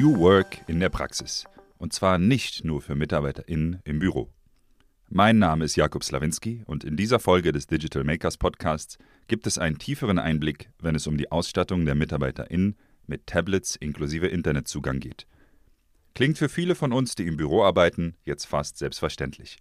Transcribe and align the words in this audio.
New 0.00 0.18
Work 0.18 0.62
in 0.66 0.80
der 0.80 0.88
Praxis. 0.88 1.44
Und 1.76 1.92
zwar 1.92 2.16
nicht 2.16 2.64
nur 2.64 2.80
für 2.80 2.94
MitarbeiterInnen 2.94 3.80
im 3.84 3.98
Büro. 3.98 4.30
Mein 5.10 5.38
Name 5.38 5.66
ist 5.66 5.76
Jakob 5.76 6.04
Slawinski 6.04 6.62
und 6.64 6.84
in 6.84 6.96
dieser 6.96 7.18
Folge 7.18 7.52
des 7.52 7.66
Digital 7.66 8.04
Makers 8.04 8.38
Podcasts 8.38 8.96
gibt 9.28 9.46
es 9.46 9.58
einen 9.58 9.76
tieferen 9.76 10.18
Einblick, 10.18 10.70
wenn 10.78 10.94
es 10.94 11.06
um 11.06 11.18
die 11.18 11.30
Ausstattung 11.30 11.84
der 11.84 11.96
MitarbeiterInnen 11.96 12.78
mit 13.06 13.26
Tablets 13.26 13.76
inklusive 13.76 14.28
Internetzugang 14.28 15.00
geht. 15.00 15.26
Klingt 16.14 16.38
für 16.38 16.48
viele 16.48 16.74
von 16.74 16.94
uns, 16.94 17.14
die 17.14 17.26
im 17.26 17.36
Büro 17.36 17.62
arbeiten, 17.62 18.16
jetzt 18.24 18.46
fast 18.46 18.78
selbstverständlich. 18.78 19.58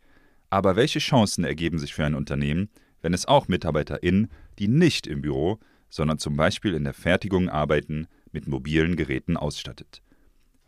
Aber 0.49 0.77
welche 0.77 0.99
Chancen 0.99 1.43
ergeben 1.43 1.79
sich 1.79 1.93
für 1.93 2.05
ein 2.05 2.15
Unternehmen, 2.15 2.69
wenn 3.01 3.13
es 3.13 3.25
auch 3.25 3.49
MitarbeiterInnen, 3.49 4.31
die 4.57 4.69
nicht 4.69 5.05
im 5.05 5.21
Büro, 5.21 5.59
sondern 5.89 6.17
zum 6.17 6.37
Beispiel 6.37 6.75
in 6.75 6.85
der 6.85 6.93
Fertigung 6.93 7.49
arbeiten, 7.49 8.07
mit 8.31 8.47
mobilen 8.47 8.95
Geräten 8.95 9.35
ausstattet. 9.35 10.01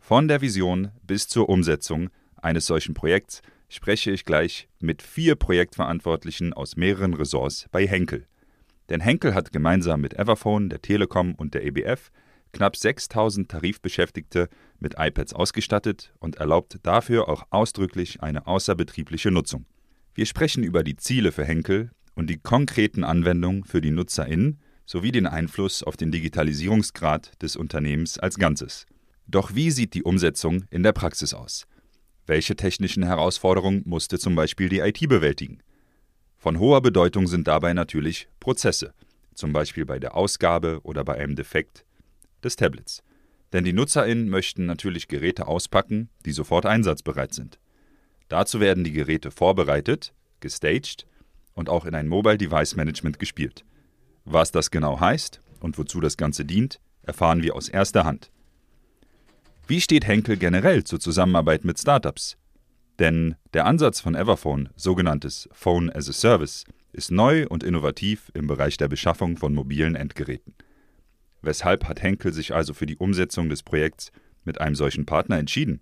Von 0.04 0.26
der 0.26 0.40
Vision 0.40 0.90
bis 1.06 1.28
zur 1.28 1.48
Umsetzung 1.48 2.10
eines 2.34 2.66
solchen 2.66 2.92
Projekts 2.92 3.40
spreche 3.68 4.10
ich 4.10 4.24
gleich 4.24 4.68
mit 4.80 5.00
vier 5.00 5.36
Projektverantwortlichen 5.36 6.52
aus 6.52 6.74
mehreren 6.74 7.14
Ressorts 7.14 7.66
bei 7.70 7.86
Henkel. 7.86 8.26
Denn 8.88 9.00
Henkel 9.00 9.32
hat 9.32 9.52
gemeinsam 9.52 10.00
mit 10.00 10.14
Everphone, 10.14 10.68
der 10.68 10.82
Telekom 10.82 11.36
und 11.36 11.54
der 11.54 11.64
EBF 11.64 12.10
knapp 12.52 12.76
6000 12.76 13.48
Tarifbeschäftigte 13.48 14.48
mit 14.80 14.96
iPads 14.98 15.34
ausgestattet 15.34 16.12
und 16.18 16.34
erlaubt 16.34 16.80
dafür 16.82 17.28
auch 17.28 17.44
ausdrücklich 17.50 18.24
eine 18.24 18.48
außerbetriebliche 18.48 19.30
Nutzung. 19.30 19.66
Wir 20.14 20.26
sprechen 20.26 20.64
über 20.64 20.82
die 20.82 20.96
Ziele 20.96 21.30
für 21.30 21.44
Henkel 21.44 21.92
und 22.16 22.28
die 22.28 22.38
konkreten 22.38 23.04
Anwendungen 23.04 23.62
für 23.62 23.80
die 23.80 23.92
NutzerInnen 23.92 24.58
sowie 24.84 25.12
den 25.12 25.28
Einfluss 25.28 25.84
auf 25.84 25.96
den 25.96 26.10
Digitalisierungsgrad 26.10 27.40
des 27.40 27.54
Unternehmens 27.54 28.18
als 28.18 28.36
Ganzes. 28.36 28.84
Doch 29.32 29.54
wie 29.54 29.70
sieht 29.70 29.94
die 29.94 30.02
Umsetzung 30.02 30.66
in 30.70 30.82
der 30.82 30.92
Praxis 30.92 31.32
aus? 31.32 31.66
Welche 32.26 32.54
technischen 32.54 33.02
Herausforderungen 33.02 33.80
musste 33.86 34.18
zum 34.18 34.34
Beispiel 34.34 34.68
die 34.68 34.80
IT 34.80 35.08
bewältigen? 35.08 35.62
Von 36.36 36.58
hoher 36.58 36.82
Bedeutung 36.82 37.26
sind 37.26 37.48
dabei 37.48 37.72
natürlich 37.72 38.28
Prozesse, 38.40 38.92
zum 39.34 39.54
Beispiel 39.54 39.86
bei 39.86 39.98
der 39.98 40.16
Ausgabe 40.16 40.80
oder 40.82 41.02
bei 41.02 41.14
einem 41.14 41.34
Defekt 41.34 41.86
des 42.44 42.56
Tablets. 42.56 43.02
Denn 43.54 43.64
die 43.64 43.72
NutzerInnen 43.72 44.28
möchten 44.28 44.66
natürlich 44.66 45.08
Geräte 45.08 45.46
auspacken, 45.46 46.10
die 46.26 46.32
sofort 46.32 46.66
einsatzbereit 46.66 47.32
sind. 47.32 47.58
Dazu 48.28 48.60
werden 48.60 48.84
die 48.84 48.92
Geräte 48.92 49.30
vorbereitet, 49.30 50.12
gestaged 50.40 51.06
und 51.54 51.70
auch 51.70 51.86
in 51.86 51.94
ein 51.94 52.06
Mobile 52.06 52.36
Device 52.36 52.76
Management 52.76 53.18
gespielt. 53.18 53.64
Was 54.26 54.52
das 54.52 54.70
genau 54.70 55.00
heißt 55.00 55.40
und 55.60 55.78
wozu 55.78 56.00
das 56.00 56.18
Ganze 56.18 56.44
dient, 56.44 56.80
erfahren 57.02 57.42
wir 57.42 57.56
aus 57.56 57.70
erster 57.70 58.04
Hand. 58.04 58.30
Wie 59.72 59.80
steht 59.80 60.06
Henkel 60.06 60.36
generell 60.36 60.84
zur 60.84 61.00
Zusammenarbeit 61.00 61.64
mit 61.64 61.80
Startups? 61.80 62.36
Denn 62.98 63.36
der 63.54 63.64
Ansatz 63.64 64.00
von 64.00 64.14
Everphone, 64.14 64.68
sogenanntes 64.76 65.48
Phone 65.50 65.88
as 65.88 66.10
a 66.10 66.12
Service, 66.12 66.66
ist 66.92 67.10
neu 67.10 67.46
und 67.48 67.62
innovativ 67.62 68.30
im 68.34 68.46
Bereich 68.46 68.76
der 68.76 68.88
Beschaffung 68.88 69.38
von 69.38 69.54
mobilen 69.54 69.94
Endgeräten. 69.94 70.54
Weshalb 71.40 71.88
hat 71.88 72.02
Henkel 72.02 72.34
sich 72.34 72.54
also 72.54 72.74
für 72.74 72.84
die 72.84 72.98
Umsetzung 72.98 73.48
des 73.48 73.62
Projekts 73.62 74.12
mit 74.44 74.60
einem 74.60 74.74
solchen 74.74 75.06
Partner 75.06 75.38
entschieden? 75.38 75.80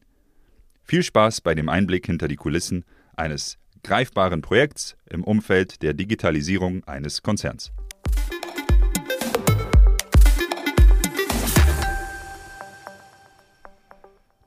Viel 0.84 1.02
Spaß 1.02 1.40
bei 1.40 1.56
dem 1.56 1.68
Einblick 1.68 2.06
hinter 2.06 2.28
die 2.28 2.36
Kulissen 2.36 2.84
eines 3.16 3.58
greifbaren 3.82 4.40
Projekts 4.40 4.94
im 5.06 5.24
Umfeld 5.24 5.82
der 5.82 5.94
Digitalisierung 5.94 6.84
eines 6.84 7.22
Konzerns. 7.22 7.72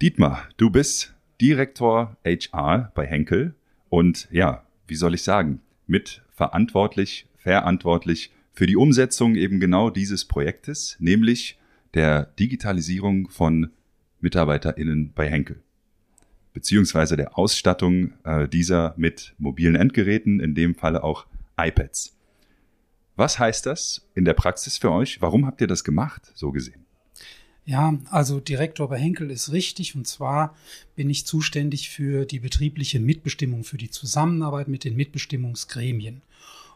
Dietmar, 0.01 0.49
du 0.57 0.69
bist 0.69 1.13
Direktor 1.39 2.17
HR 2.25 2.91
bei 2.93 3.05
Henkel 3.05 3.53
und 3.89 4.27
ja, 4.31 4.65
wie 4.87 4.95
soll 4.95 5.13
ich 5.13 5.23
sagen, 5.23 5.61
mit 5.87 6.21
verantwortlich, 6.31 7.27
verantwortlich 7.37 8.31
für 8.53 8.65
die 8.65 8.75
Umsetzung 8.75 9.35
eben 9.35 9.59
genau 9.59 9.89
dieses 9.89 10.25
Projektes, 10.25 10.97
nämlich 10.99 11.57
der 11.93 12.25
Digitalisierung 12.39 13.29
von 13.29 13.71
MitarbeiterInnen 14.19 15.13
bei 15.13 15.29
Henkel. 15.29 15.61
Beziehungsweise 16.53 17.15
der 17.15 17.37
Ausstattung 17.37 18.13
äh, 18.23 18.47
dieser 18.47 18.93
mit 18.97 19.33
mobilen 19.37 19.75
Endgeräten, 19.75 20.39
in 20.39 20.53
dem 20.53 20.75
Falle 20.75 21.03
auch 21.03 21.25
iPads. 21.57 22.15
Was 23.15 23.39
heißt 23.39 23.65
das 23.65 24.07
in 24.15 24.25
der 24.25 24.33
Praxis 24.33 24.77
für 24.77 24.91
euch? 24.91 25.21
Warum 25.21 25.45
habt 25.45 25.61
ihr 25.61 25.67
das 25.67 25.83
gemacht, 25.83 26.31
so 26.35 26.51
gesehen? 26.51 26.82
Ja, 27.65 27.97
also 28.09 28.39
Direktor 28.39 28.89
bei 28.89 28.99
Henkel 28.99 29.31
ist 29.31 29.51
richtig. 29.51 29.95
Und 29.95 30.05
zwar 30.07 30.55
bin 30.95 31.09
ich 31.09 31.25
zuständig 31.25 31.89
für 31.89 32.25
die 32.25 32.39
betriebliche 32.39 32.99
Mitbestimmung, 32.99 33.63
für 33.63 33.77
die 33.77 33.89
Zusammenarbeit 33.89 34.67
mit 34.67 34.83
den 34.83 34.95
Mitbestimmungsgremien. 34.95 36.21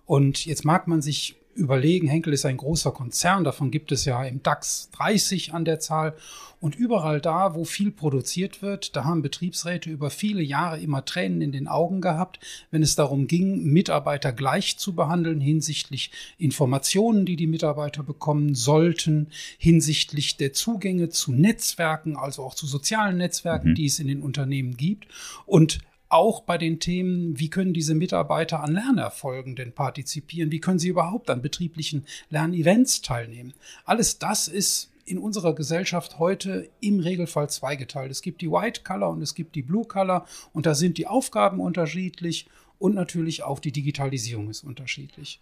Und 0.05 0.45
jetzt 0.45 0.63
mag 0.63 0.87
man 0.87 1.01
sich 1.01 1.35
überlegen, 1.57 2.07
Henkel 2.07 2.33
ist 2.33 2.45
ein 2.45 2.57
großer 2.57 2.91
Konzern, 2.91 3.43
davon 3.43 3.71
gibt 3.71 3.91
es 3.91 4.05
ja 4.05 4.23
im 4.23 4.43
DAX 4.43 4.89
30 4.91 5.53
an 5.53 5.65
der 5.65 5.79
Zahl. 5.79 6.15
Und 6.59 6.75
überall 6.75 7.21
da, 7.21 7.53
wo 7.53 7.65
viel 7.65 7.91
produziert 7.91 8.63
wird, 8.63 8.95
da 8.95 9.03
haben 9.03 9.21
Betriebsräte 9.21 9.91
über 9.91 10.09
viele 10.09 10.41
Jahre 10.41 10.79
immer 10.79 11.05
Tränen 11.05 11.41
in 11.41 11.51
den 11.51 11.67
Augen 11.67 12.01
gehabt, 12.01 12.39
wenn 12.71 12.81
es 12.81 12.95
darum 12.95 13.27
ging, 13.27 13.63
Mitarbeiter 13.65 14.31
gleich 14.31 14.79
zu 14.79 14.95
behandeln 14.95 15.39
hinsichtlich 15.39 16.09
Informationen, 16.39 17.27
die 17.27 17.35
die 17.35 17.45
Mitarbeiter 17.45 18.01
bekommen 18.01 18.55
sollten, 18.55 19.27
hinsichtlich 19.59 20.37
der 20.37 20.53
Zugänge 20.53 21.09
zu 21.09 21.31
Netzwerken, 21.31 22.17
also 22.17 22.43
auch 22.43 22.55
zu 22.55 22.65
sozialen 22.65 23.17
Netzwerken, 23.17 23.69
mhm. 23.69 23.75
die 23.75 23.85
es 23.85 23.99
in 23.99 24.07
den 24.07 24.21
Unternehmen 24.21 24.77
gibt. 24.77 25.07
Und 25.45 25.79
auch 26.09 26.41
bei 26.41 26.57
den 26.57 26.79
Themen, 26.79 27.39
wie 27.39 27.49
können 27.49 27.73
diese 27.73 27.95
Mitarbeiter 27.95 28.63
an 28.63 28.73
Lernerfolgen 28.73 29.55
denn 29.55 29.73
partizipieren? 29.73 30.51
Wie 30.51 30.59
können 30.59 30.79
sie 30.79 30.87
überhaupt 30.89 31.29
an 31.29 31.41
betrieblichen 31.41 32.05
Lernevents 32.29 33.01
teilnehmen? 33.01 33.53
Alles 33.85 34.19
das 34.19 34.47
ist 34.47 34.91
in 35.05 35.17
unserer 35.17 35.55
Gesellschaft 35.55 36.19
heute 36.19 36.69
im 36.81 36.99
Regelfall 36.99 37.49
zweigeteilt. 37.49 38.11
Es 38.11 38.21
gibt 38.21 38.41
die 38.41 38.51
White 38.51 38.81
Color 38.83 39.11
und 39.11 39.21
es 39.21 39.35
gibt 39.35 39.55
die 39.55 39.61
Blue 39.61 39.85
Color 39.85 40.25
und 40.53 40.65
da 40.65 40.75
sind 40.75 40.97
die 40.97 41.07
Aufgaben 41.07 41.59
unterschiedlich 41.59 42.47
und 42.79 42.93
natürlich 42.93 43.43
auch 43.43 43.59
die 43.59 43.71
Digitalisierung 43.71 44.49
ist 44.49 44.63
unterschiedlich. 44.63 45.39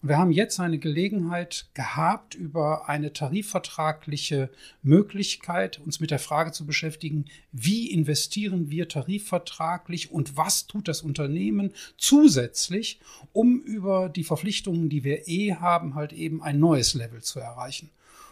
Und 0.00 0.10
wir 0.10 0.18
haben 0.18 0.30
jetzt 0.30 0.60
eine 0.60 0.78
Gelegenheit 0.78 1.66
gehabt, 1.74 2.36
über 2.36 2.88
eine 2.88 3.12
tarifvertragliche 3.12 4.48
Möglichkeit 4.82 5.80
uns 5.80 5.98
mit 5.98 6.12
der 6.12 6.20
Frage 6.20 6.52
zu 6.52 6.66
beschäftigen, 6.66 7.24
wie 7.50 7.90
investieren 7.90 8.70
wir 8.70 8.88
tarifvertraglich 8.88 10.12
und 10.12 10.36
was 10.36 10.68
tut 10.68 10.86
das 10.86 11.02
Unternehmen 11.02 11.72
zusätzlich, 11.96 13.00
um 13.32 13.60
über 13.60 14.08
die 14.08 14.22
Verpflichtungen, 14.22 14.88
die 14.88 15.02
wir 15.02 15.26
eh 15.26 15.54
haben, 15.54 15.96
halt 15.96 16.12
eben 16.12 16.42
ein 16.42 16.60
neues 16.60 16.94
Level 16.94 17.22
zu 17.22 17.40
erreichen. 17.40 17.90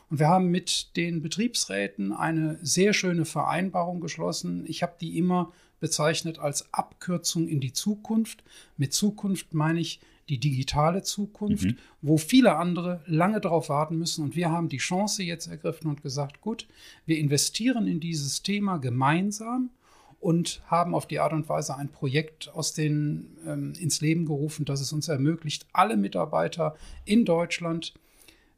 Und 0.08 0.20
wir 0.20 0.28
haben 0.28 0.52
mit 0.52 0.96
den 0.96 1.20
Betriebsräten 1.20 2.12
eine 2.12 2.60
sehr 2.62 2.92
schöne 2.92 3.24
Vereinbarung 3.24 4.00
geschlossen. 4.00 4.64
Ich 4.68 4.84
habe 4.84 4.94
die 5.00 5.18
immer 5.18 5.52
bezeichnet 5.80 6.38
als 6.38 6.72
Abkürzung 6.72 7.48
in 7.48 7.60
die 7.60 7.72
Zukunft. 7.72 8.44
Mit 8.76 8.94
Zukunft 8.94 9.52
meine 9.52 9.80
ich 9.80 10.00
die 10.28 10.38
digitale 10.38 11.02
Zukunft, 11.02 11.66
mhm. 11.66 11.76
wo 12.02 12.18
viele 12.18 12.56
andere 12.56 13.00
lange 13.06 13.40
darauf 13.40 13.68
warten 13.68 13.96
müssen. 13.96 14.24
Und 14.24 14.36
wir 14.36 14.50
haben 14.50 14.68
die 14.68 14.78
Chance 14.78 15.22
jetzt 15.22 15.46
ergriffen 15.46 15.88
und 15.88 16.02
gesagt, 16.02 16.40
gut, 16.40 16.66
wir 17.04 17.18
investieren 17.18 17.86
in 17.86 18.00
dieses 18.00 18.42
Thema 18.42 18.78
gemeinsam 18.78 19.70
und 20.18 20.62
haben 20.66 20.94
auf 20.94 21.06
die 21.06 21.20
Art 21.20 21.32
und 21.32 21.48
Weise 21.48 21.76
ein 21.76 21.90
Projekt 21.90 22.48
aus 22.52 22.72
den, 22.72 23.36
ähm, 23.46 23.74
ins 23.78 24.00
Leben 24.00 24.26
gerufen, 24.26 24.64
das 24.64 24.80
es 24.80 24.92
uns 24.92 25.08
ermöglicht, 25.08 25.66
alle 25.72 25.96
Mitarbeiter 25.96 26.74
in 27.04 27.24
Deutschland 27.24 27.94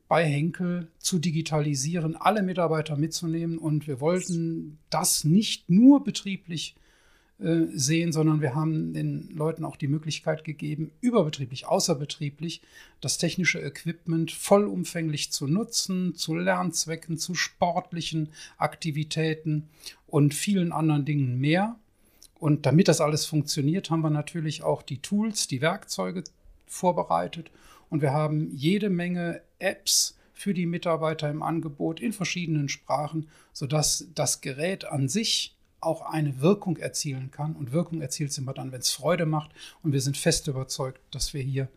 bei 0.09 0.25
Henkel 0.25 0.89
zu 0.99 1.19
digitalisieren, 1.19 2.17
alle 2.17 2.43
Mitarbeiter 2.43 2.97
mitzunehmen. 2.97 3.59
Und 3.59 3.87
wir 3.87 4.01
wollten 4.01 4.79
das 4.89 5.25
nicht 5.25 5.69
nur 5.69 6.03
betrieblich 6.03 6.75
sehen, 7.39 8.11
sondern 8.11 8.41
wir 8.41 8.57
haben 8.57 8.93
den 8.93 9.29
Leuten 9.33 9.65
auch 9.65 9.77
die 9.77 9.87
Möglichkeit 9.87 10.43
gegeben, 10.43 10.91
überbetrieblich, 11.01 11.67
außerbetrieblich 11.67 12.63
das 13.01 13.17
technische 13.17 13.61
Equipment 13.61 14.33
vollumfänglich 14.33 15.31
zu 15.31 15.47
nutzen, 15.47 16.17
zu 16.17 16.35
Lernzwecken, 16.35 17.17
zu 17.17 17.37
sportlichen 17.37 18.31
Aktivitäten 18.57 19.69
und 20.09 20.35
vielen 20.35 20.73
anderen 20.73 21.05
Dingen 21.05 21.39
mehr. 21.39 21.77
Und 22.41 22.67
damit 22.67 22.89
das 22.89 23.01
alles 23.01 23.25
funktioniert, 23.27 23.91
haben 23.91 24.03
wir 24.03 24.11
natürlich 24.11 24.65
auch 24.65 24.83
die 24.83 24.99
Tools, 24.99 25.47
die 25.47 25.61
Werkzeuge 25.61 26.25
vorbereitet 26.67 27.53
und 27.89 28.03
wir 28.03 28.13
haben 28.13 28.51
jede 28.55 28.91
Menge 28.91 29.43
Apps 29.61 30.17
für 30.35 30.55
die 30.55 30.67
Mitarbeiter 30.67 31.31
im 31.31 31.43
Angebot 31.43 32.01
in 32.01 32.13
verschiedenen 32.13 32.69
Sprachen, 32.69 33.29
sodass 33.53 34.09
das 34.15 34.41
Gerät 34.41 34.85
an 34.85 35.09
sich 35.09 35.57
auch 35.81 36.03
eine 36.03 36.41
Wirkung 36.41 36.77
erzielen 36.77 37.31
kann. 37.31 37.55
Und 37.55 37.73
Wirkung 37.73 38.01
erzielt 38.01 38.31
es 38.31 38.39
immer 38.39 38.55
dann, 38.55 38.73
wenn 38.73 38.81
es 38.81 38.91
Freude 38.91 39.27
macht. 39.27 39.51
Und 39.83 39.93
wir 39.93 40.01
sind 40.01 40.17
fest 40.17 40.49
überzeugt, 40.49 41.01
dass 41.11 41.35
wir 41.35 41.43
hier 41.43 41.69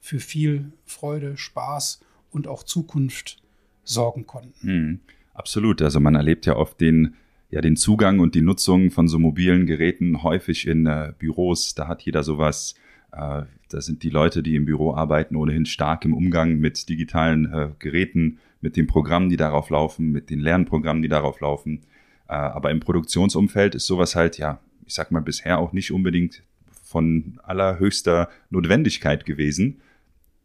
für 0.00 0.20
viel 0.20 0.72
Freude, 0.84 1.36
Spaß 1.36 2.00
und 2.30 2.48
auch 2.48 2.62
Zukunft 2.62 3.42
sorgen 3.84 4.26
konnten. 4.26 4.66
Hm, 4.66 5.00
absolut. 5.32 5.82
Also 5.82 6.00
man 6.00 6.14
erlebt 6.14 6.46
ja 6.46 6.56
oft 6.56 6.80
den 6.80 7.14
ja 7.54 7.60
den 7.60 7.76
Zugang 7.76 8.18
und 8.18 8.34
die 8.34 8.42
Nutzung 8.42 8.90
von 8.90 9.06
so 9.06 9.18
mobilen 9.18 9.64
Geräten 9.66 10.24
häufig 10.24 10.66
in 10.66 10.86
äh, 10.86 11.12
Büros. 11.16 11.74
Da 11.74 11.86
hat 11.86 12.02
jeder 12.02 12.24
sowas. 12.24 12.74
Äh, 13.12 13.42
da 13.68 13.80
sind 13.80 14.02
die 14.02 14.10
Leute, 14.10 14.42
die 14.42 14.56
im 14.56 14.64
Büro 14.64 14.92
arbeiten, 14.94 15.36
ohnehin 15.36 15.64
stark 15.64 16.04
im 16.04 16.14
Umgang 16.14 16.58
mit 16.58 16.88
digitalen 16.88 17.52
äh, 17.52 17.68
Geräten, 17.78 18.38
mit 18.60 18.76
den 18.76 18.88
Programmen, 18.88 19.28
die 19.28 19.36
darauf 19.36 19.70
laufen, 19.70 20.10
mit 20.10 20.30
den 20.30 20.40
Lernprogrammen, 20.40 21.02
die 21.02 21.08
darauf 21.08 21.40
laufen. 21.40 21.82
Äh, 22.28 22.34
aber 22.34 22.70
im 22.70 22.80
Produktionsumfeld 22.80 23.74
ist 23.74 23.86
sowas 23.86 24.14
halt, 24.14 24.38
ja, 24.38 24.60
ich 24.86 24.94
sag 24.94 25.10
mal, 25.10 25.20
bisher 25.20 25.58
auch 25.58 25.72
nicht 25.72 25.92
unbedingt 25.92 26.42
von 26.82 27.40
allerhöchster 27.42 28.28
Notwendigkeit 28.50 29.24
gewesen. 29.24 29.80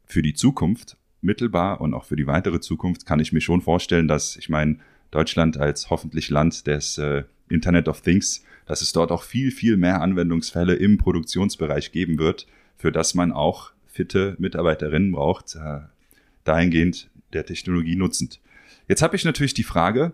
Für 0.06 0.22
die 0.22 0.34
Zukunft, 0.34 0.98
mittelbar 1.22 1.82
und 1.82 1.94
auch 1.94 2.06
für 2.06 2.16
die 2.16 2.28
weitere 2.28 2.60
Zukunft 2.60 3.06
kann 3.06 3.20
ich 3.20 3.34
mir 3.34 3.42
schon 3.42 3.62
vorstellen, 3.62 4.08
dass, 4.08 4.38
ich 4.38 4.50
meine, 4.50 4.78
Deutschland 5.12 5.58
als 5.58 5.90
hoffentlich 5.90 6.30
Land 6.30 6.68
des 6.68 6.98
äh, 6.98 7.24
Internet 7.50 7.88
of 7.88 8.02
Things, 8.02 8.44
dass 8.66 8.82
es 8.82 8.94
dort 8.94 9.12
auch 9.12 9.24
viel, 9.24 9.52
viel 9.52 9.76
mehr 9.76 10.02
Anwendungsfälle 10.02 10.76
im 10.76 10.98
Produktionsbereich 10.98 11.92
geben 11.92 12.20
wird, 12.20 12.48
für 12.78 12.92
das 12.92 13.16
man 13.16 13.32
auch 13.32 13.72
fitte 13.88 14.36
Mitarbeiterinnen 14.40 15.12
braucht, 15.12 15.56
äh, 15.56 15.80
dahingehend 16.44 17.10
der 17.34 17.46
Technologie 17.46 17.96
nutzend. 17.96 18.40
Jetzt 18.88 19.02
habe 19.02 19.16
ich 19.16 19.26
natürlich 19.26 19.54
die 19.54 19.64
Frage, 19.64 20.14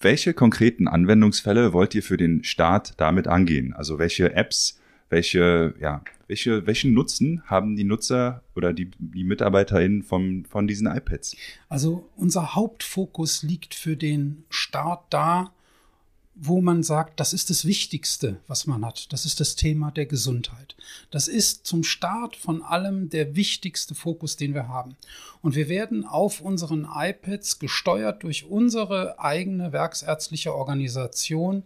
welche 0.00 0.34
konkreten 0.34 0.88
Anwendungsfälle 0.88 1.72
wollt 1.72 1.94
ihr 1.94 2.02
für 2.02 2.16
den 2.16 2.44
Start 2.44 2.94
damit 2.98 3.28
angehen? 3.28 3.72
Also 3.72 3.98
welche 3.98 4.34
Apps, 4.34 4.78
welche, 5.08 5.74
ja, 5.80 6.02
welche, 6.26 6.66
welchen 6.66 6.92
Nutzen 6.92 7.42
haben 7.46 7.76
die 7.76 7.84
Nutzer 7.84 8.42
oder 8.54 8.72
die, 8.72 8.90
die 8.98 9.24
MitarbeiterInnen 9.24 10.02
vom, 10.02 10.44
von 10.44 10.66
diesen 10.66 10.86
iPads? 10.86 11.36
Also 11.68 12.08
unser 12.16 12.54
Hauptfokus 12.54 13.42
liegt 13.42 13.74
für 13.74 13.96
den 13.96 14.44
Start 14.50 15.04
da, 15.10 15.52
wo 16.38 16.60
man 16.60 16.82
sagt, 16.82 17.18
das 17.18 17.32
ist 17.32 17.48
das 17.48 17.64
Wichtigste, 17.64 18.36
was 18.46 18.66
man 18.66 18.84
hat. 18.84 19.10
Das 19.10 19.24
ist 19.24 19.40
das 19.40 19.56
Thema 19.56 19.90
der 19.90 20.04
Gesundheit. 20.04 20.76
Das 21.10 21.28
ist 21.28 21.66
zum 21.66 21.82
Start 21.82 22.36
von 22.36 22.60
allem 22.62 23.08
der 23.08 23.34
wichtigste 23.36 23.94
Fokus, 23.94 24.36
den 24.36 24.52
wir 24.52 24.68
haben. 24.68 24.96
Und 25.40 25.56
wir 25.56 25.70
werden 25.70 26.04
auf 26.04 26.42
unseren 26.42 26.86
iPads 26.92 27.58
gesteuert 27.58 28.22
durch 28.22 28.44
unsere 28.44 29.18
eigene 29.18 29.72
werksärztliche 29.72 30.54
Organisation 30.54 31.62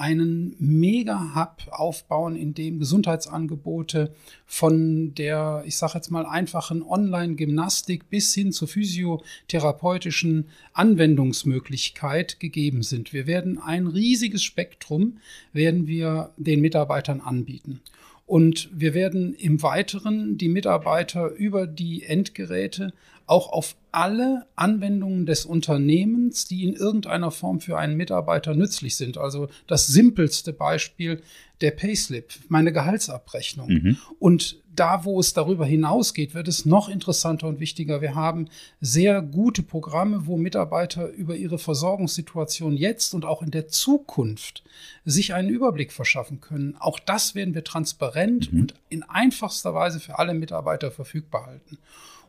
einen 0.00 0.56
Mega-Hub 0.58 1.68
aufbauen, 1.70 2.34
in 2.34 2.54
dem 2.54 2.78
Gesundheitsangebote 2.78 4.14
von 4.46 5.14
der, 5.14 5.62
ich 5.66 5.76
sage 5.76 5.92
jetzt 5.96 6.10
mal, 6.10 6.24
einfachen 6.24 6.82
Online-Gymnastik 6.82 8.08
bis 8.08 8.32
hin 8.32 8.50
zur 8.50 8.66
physiotherapeutischen 8.66 10.46
Anwendungsmöglichkeit 10.72 12.40
gegeben 12.40 12.82
sind. 12.82 13.12
Wir 13.12 13.26
werden 13.26 13.58
ein 13.58 13.86
riesiges 13.86 14.42
Spektrum, 14.42 15.18
werden 15.52 15.86
wir 15.86 16.30
den 16.38 16.62
Mitarbeitern 16.62 17.20
anbieten. 17.20 17.82
Und 18.24 18.70
wir 18.72 18.94
werden 18.94 19.34
im 19.34 19.60
Weiteren 19.62 20.38
die 20.38 20.48
Mitarbeiter 20.48 21.30
über 21.30 21.66
die 21.66 22.04
Endgeräte 22.04 22.94
auch 23.30 23.52
auf 23.52 23.76
alle 23.92 24.46
Anwendungen 24.56 25.24
des 25.24 25.44
Unternehmens, 25.44 26.46
die 26.46 26.64
in 26.64 26.74
irgendeiner 26.74 27.30
Form 27.30 27.60
für 27.60 27.78
einen 27.78 27.96
Mitarbeiter 27.96 28.54
nützlich 28.54 28.96
sind. 28.96 29.18
Also 29.18 29.48
das 29.68 29.86
simpelste 29.86 30.52
Beispiel 30.52 31.22
der 31.60 31.70
Payslip, 31.70 32.32
meine 32.48 32.72
Gehaltsabrechnung. 32.72 33.68
Mhm. 33.68 33.96
Und 34.18 34.60
da, 34.74 35.04
wo 35.04 35.20
es 35.20 35.32
darüber 35.32 35.64
hinausgeht, 35.64 36.34
wird 36.34 36.48
es 36.48 36.64
noch 36.64 36.88
interessanter 36.88 37.46
und 37.46 37.60
wichtiger. 37.60 38.00
Wir 38.00 38.14
haben 38.14 38.48
sehr 38.80 39.22
gute 39.22 39.62
Programme, 39.62 40.26
wo 40.26 40.36
Mitarbeiter 40.36 41.08
über 41.08 41.36
ihre 41.36 41.58
Versorgungssituation 41.58 42.76
jetzt 42.76 43.14
und 43.14 43.24
auch 43.24 43.42
in 43.42 43.50
der 43.50 43.68
Zukunft 43.68 44.64
sich 45.04 45.34
einen 45.34 45.50
Überblick 45.50 45.92
verschaffen 45.92 46.40
können. 46.40 46.76
Auch 46.80 46.98
das 46.98 47.34
werden 47.34 47.54
wir 47.54 47.62
transparent 47.62 48.52
mhm. 48.52 48.60
und 48.60 48.74
in 48.88 49.02
einfachster 49.04 49.74
Weise 49.74 50.00
für 50.00 50.18
alle 50.18 50.34
Mitarbeiter 50.34 50.90
verfügbar 50.90 51.46
halten. 51.46 51.78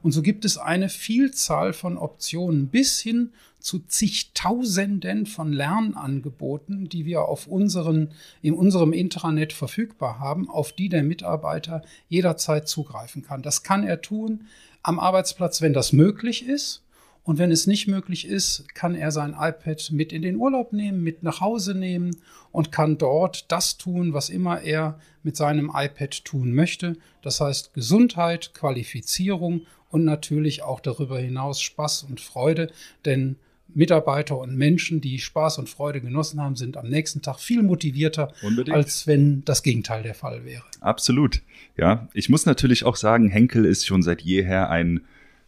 Und 0.03 0.11
so 0.11 0.21
gibt 0.21 0.45
es 0.45 0.57
eine 0.57 0.89
Vielzahl 0.89 1.73
von 1.73 1.97
Optionen 1.97 2.67
bis 2.67 2.99
hin 2.99 3.31
zu 3.59 3.79
zigtausenden 3.79 5.25
von 5.27 5.53
Lernangeboten, 5.53 6.89
die 6.89 7.05
wir 7.05 7.23
auf 7.23 7.47
unseren, 7.47 8.09
in 8.41 8.53
unserem 8.53 8.93
Intranet 8.93 9.53
verfügbar 9.53 10.19
haben, 10.19 10.49
auf 10.49 10.73
die 10.73 10.89
der 10.89 11.03
Mitarbeiter 11.03 11.83
jederzeit 12.09 12.67
zugreifen 12.67 13.21
kann. 13.21 13.43
Das 13.43 13.63
kann 13.63 13.83
er 13.83 14.01
tun 14.01 14.45
am 14.83 14.99
Arbeitsplatz, 14.99 15.61
wenn 15.61 15.73
das 15.73 15.93
möglich 15.93 16.47
ist. 16.47 16.83
Und 17.23 17.37
wenn 17.37 17.51
es 17.51 17.67
nicht 17.67 17.87
möglich 17.87 18.27
ist, 18.27 18.73
kann 18.73 18.95
er 18.95 19.11
sein 19.11 19.35
iPad 19.39 19.91
mit 19.91 20.11
in 20.11 20.23
den 20.23 20.37
Urlaub 20.37 20.73
nehmen, 20.73 21.03
mit 21.03 21.21
nach 21.21 21.39
Hause 21.39 21.75
nehmen 21.75 22.17
und 22.51 22.71
kann 22.71 22.97
dort 22.97 23.51
das 23.51 23.77
tun, 23.77 24.13
was 24.13 24.29
immer 24.29 24.61
er 24.61 24.99
mit 25.21 25.37
seinem 25.37 25.71
iPad 25.71 26.25
tun 26.25 26.51
möchte. 26.53 26.97
Das 27.21 27.39
heißt 27.39 27.75
Gesundheit, 27.75 28.55
Qualifizierung 28.55 29.61
und 29.91 30.05
natürlich 30.05 30.63
auch 30.63 30.79
darüber 30.79 31.19
hinaus 31.19 31.61
Spaß 31.61 32.03
und 32.03 32.19
Freude, 32.19 32.71
denn 33.05 33.35
Mitarbeiter 33.73 34.37
und 34.37 34.57
Menschen, 34.57 35.01
die 35.01 35.19
Spaß 35.19 35.57
und 35.57 35.69
Freude 35.69 36.01
genossen 36.01 36.41
haben, 36.41 36.55
sind 36.55 36.77
am 36.77 36.89
nächsten 36.89 37.21
Tag 37.21 37.39
viel 37.39 37.63
motivierter, 37.63 38.33
Unbedingt. 38.41 38.75
als 38.75 39.07
wenn 39.07 39.43
das 39.45 39.63
Gegenteil 39.63 40.03
der 40.03 40.13
Fall 40.15 40.43
wäre. 40.45 40.63
Absolut. 40.81 41.41
Ja, 41.77 42.09
ich 42.13 42.29
muss 42.29 42.45
natürlich 42.45 42.83
auch 42.83 42.95
sagen, 42.95 43.29
Henkel 43.29 43.65
ist 43.65 43.85
schon 43.85 44.03
seit 44.03 44.21
jeher 44.21 44.69
ein 44.69 45.01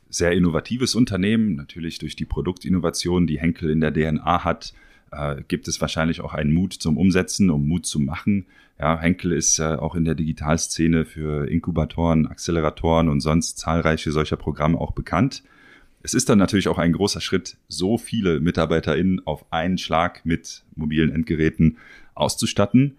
sehr 0.09 0.31
innovatives 0.31 0.95
Unternehmen, 0.95 1.55
natürlich 1.55 1.97
durch 1.97 2.15
die 2.15 2.25
Produktinnovation, 2.25 3.27
die 3.27 3.39
Henkel 3.39 3.71
in 3.71 3.81
der 3.81 3.91
DNA 3.91 4.43
hat, 4.43 4.73
äh, 5.11 5.41
gibt 5.47 5.67
es 5.67 5.81
wahrscheinlich 5.81 6.21
auch 6.21 6.33
einen 6.33 6.53
Mut 6.53 6.73
zum 6.73 6.97
Umsetzen, 6.97 7.49
um 7.49 7.67
Mut 7.67 7.85
zu 7.85 7.99
machen. 7.99 8.45
Ja, 8.79 8.99
Henkel 8.99 9.31
ist 9.33 9.59
äh, 9.59 9.75
auch 9.75 9.95
in 9.95 10.03
der 10.03 10.15
Digitalszene 10.15 11.05
für 11.05 11.47
Inkubatoren, 11.47 12.27
Acceleratoren 12.27 13.07
und 13.07 13.21
sonst 13.21 13.57
zahlreiche 13.57 14.11
solcher 14.11 14.37
Programme 14.37 14.79
auch 14.79 14.91
bekannt. 14.91 15.43
Es 16.01 16.13
ist 16.13 16.27
dann 16.27 16.37
natürlich 16.37 16.67
auch 16.67 16.79
ein 16.79 16.91
großer 16.91 17.21
Schritt, 17.21 17.57
so 17.69 17.97
viele 17.97 18.41
MitarbeiterInnen 18.41 19.25
auf 19.25 19.45
einen 19.51 19.77
Schlag 19.77 20.25
mit 20.25 20.63
mobilen 20.75 21.11
Endgeräten 21.11 21.77
auszustatten. 22.13 22.97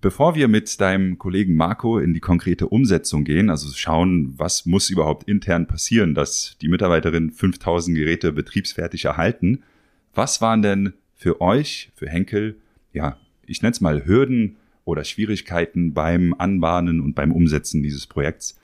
Bevor 0.00 0.34
wir 0.34 0.46
mit 0.46 0.80
deinem 0.80 1.18
Kollegen 1.18 1.56
Marco 1.56 1.98
in 1.98 2.14
die 2.14 2.20
konkrete 2.20 2.68
Umsetzung 2.68 3.24
gehen, 3.24 3.50
also 3.50 3.72
schauen, 3.74 4.34
was 4.36 4.66
muss 4.66 4.90
überhaupt 4.90 5.28
intern 5.28 5.66
passieren, 5.66 6.14
dass 6.14 6.56
die 6.60 6.68
Mitarbeiterinnen 6.68 7.32
5000 7.32 7.96
Geräte 7.96 8.32
betriebsfertig 8.32 9.06
erhalten, 9.06 9.62
was 10.14 10.40
waren 10.40 10.62
denn 10.62 10.92
für 11.14 11.40
euch, 11.40 11.90
für 11.96 12.08
Henkel, 12.08 12.56
ja, 12.92 13.16
ich 13.44 13.62
nenne 13.62 13.72
es 13.72 13.80
mal 13.80 14.04
Hürden 14.06 14.56
oder 14.88 15.04
Schwierigkeiten 15.04 15.92
beim 15.94 16.34
Anbahnen 16.36 17.00
und 17.00 17.14
beim 17.14 17.32
Umsetzen 17.32 17.82
dieses 17.82 18.06
Projekts? 18.06 18.58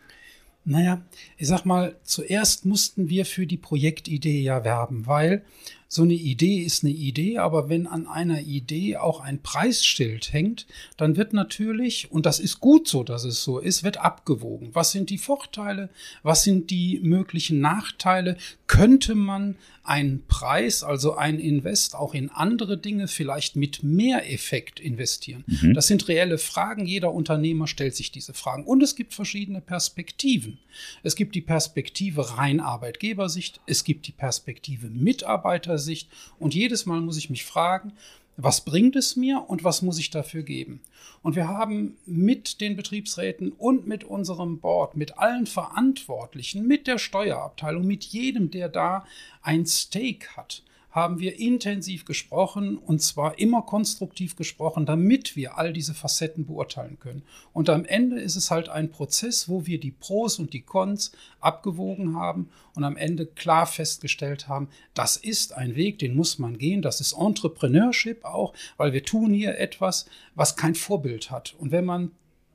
Naja, 0.64 1.02
ich 1.36 1.46
sag 1.46 1.66
mal, 1.66 1.94
zuerst 2.02 2.64
mussten 2.64 3.10
wir 3.10 3.26
für 3.26 3.46
die 3.46 3.58
Projektidee 3.58 4.40
ja 4.40 4.64
werben, 4.64 5.06
weil 5.06 5.44
so 5.94 6.02
eine 6.02 6.14
Idee 6.14 6.58
ist 6.58 6.82
eine 6.82 6.92
Idee, 6.92 7.38
aber 7.38 7.68
wenn 7.68 7.86
an 7.86 8.08
einer 8.08 8.40
Idee 8.40 8.96
auch 8.96 9.20
ein 9.20 9.40
Preisschild 9.42 10.32
hängt, 10.32 10.66
dann 10.96 11.16
wird 11.16 11.32
natürlich, 11.32 12.10
und 12.10 12.26
das 12.26 12.40
ist 12.40 12.58
gut 12.58 12.88
so, 12.88 13.04
dass 13.04 13.22
es 13.22 13.44
so 13.44 13.60
ist, 13.60 13.84
wird 13.84 13.98
abgewogen. 13.98 14.70
Was 14.72 14.90
sind 14.90 15.08
die 15.08 15.18
Vorteile? 15.18 15.90
Was 16.24 16.42
sind 16.42 16.70
die 16.70 16.98
möglichen 17.00 17.60
Nachteile? 17.60 18.36
Könnte 18.66 19.14
man 19.14 19.56
einen 19.84 20.24
Preis, 20.26 20.82
also 20.82 21.14
ein 21.14 21.38
Invest 21.38 21.94
auch 21.94 22.14
in 22.14 22.30
andere 22.30 22.76
Dinge 22.76 23.06
vielleicht 23.06 23.54
mit 23.54 23.84
mehr 23.84 24.32
Effekt 24.32 24.80
investieren? 24.80 25.44
Mhm. 25.46 25.74
Das 25.74 25.86
sind 25.86 26.08
reelle 26.08 26.38
Fragen. 26.38 26.86
Jeder 26.86 27.12
Unternehmer 27.12 27.68
stellt 27.68 27.94
sich 27.94 28.10
diese 28.10 28.34
Fragen. 28.34 28.64
Und 28.64 28.82
es 28.82 28.96
gibt 28.96 29.14
verschiedene 29.14 29.60
Perspektiven. 29.60 30.58
Es 31.04 31.14
gibt 31.14 31.36
die 31.36 31.40
Perspektive 31.40 32.36
rein 32.36 32.58
Arbeitgebersicht. 32.58 33.60
Es 33.66 33.84
gibt 33.84 34.08
die 34.08 34.12
Perspektive 34.12 34.88
Mitarbeitersicht. 34.88 35.83
Sicht. 35.84 36.08
Und 36.40 36.54
jedes 36.54 36.86
Mal 36.86 37.00
muss 37.00 37.16
ich 37.16 37.30
mich 37.30 37.44
fragen, 37.44 37.92
was 38.36 38.64
bringt 38.64 38.96
es 38.96 39.14
mir 39.14 39.44
und 39.48 39.62
was 39.62 39.82
muss 39.82 39.98
ich 39.98 40.10
dafür 40.10 40.42
geben? 40.42 40.80
Und 41.22 41.36
wir 41.36 41.48
haben 41.48 41.96
mit 42.04 42.60
den 42.60 42.76
Betriebsräten 42.76 43.52
und 43.52 43.86
mit 43.86 44.04
unserem 44.04 44.58
Board, 44.58 44.96
mit 44.96 45.18
allen 45.18 45.46
Verantwortlichen, 45.46 46.66
mit 46.66 46.86
der 46.86 46.98
Steuerabteilung, 46.98 47.86
mit 47.86 48.04
jedem, 48.04 48.50
der 48.50 48.68
da 48.68 49.06
ein 49.42 49.66
Stake 49.66 50.36
hat, 50.36 50.62
haben 50.94 51.18
wir 51.18 51.40
intensiv 51.40 52.04
gesprochen 52.04 52.78
und 52.78 53.02
zwar 53.02 53.40
immer 53.40 53.62
konstruktiv 53.62 54.36
gesprochen, 54.36 54.86
damit 54.86 55.34
wir 55.34 55.58
all 55.58 55.72
diese 55.72 55.92
Facetten 55.92 56.46
beurteilen 56.46 57.00
können. 57.00 57.24
Und 57.52 57.68
am 57.68 57.84
Ende 57.84 58.20
ist 58.20 58.36
es 58.36 58.52
halt 58.52 58.68
ein 58.68 58.92
Prozess, 58.92 59.48
wo 59.48 59.66
wir 59.66 59.80
die 59.80 59.90
Pros 59.90 60.38
und 60.38 60.52
die 60.52 60.60
Cons 60.62 61.10
abgewogen 61.40 62.14
haben 62.16 62.48
und 62.76 62.84
am 62.84 62.96
Ende 62.96 63.26
klar 63.26 63.66
festgestellt 63.66 64.46
haben, 64.46 64.68
das 64.94 65.16
ist 65.16 65.52
ein 65.52 65.74
Weg, 65.74 65.98
den 65.98 66.14
muss 66.14 66.38
man 66.38 66.58
gehen. 66.58 66.80
Das 66.80 67.00
ist 67.00 67.12
Entrepreneurship 67.12 68.24
auch, 68.24 68.54
weil 68.76 68.92
wir 68.92 69.04
tun 69.04 69.34
hier 69.34 69.58
etwas, 69.58 70.06
was 70.36 70.54
kein 70.54 70.76
Vorbild 70.76 71.32
hat. 71.32 71.56
Und 71.58 71.72
wenn 71.72 71.84
man 71.84 72.12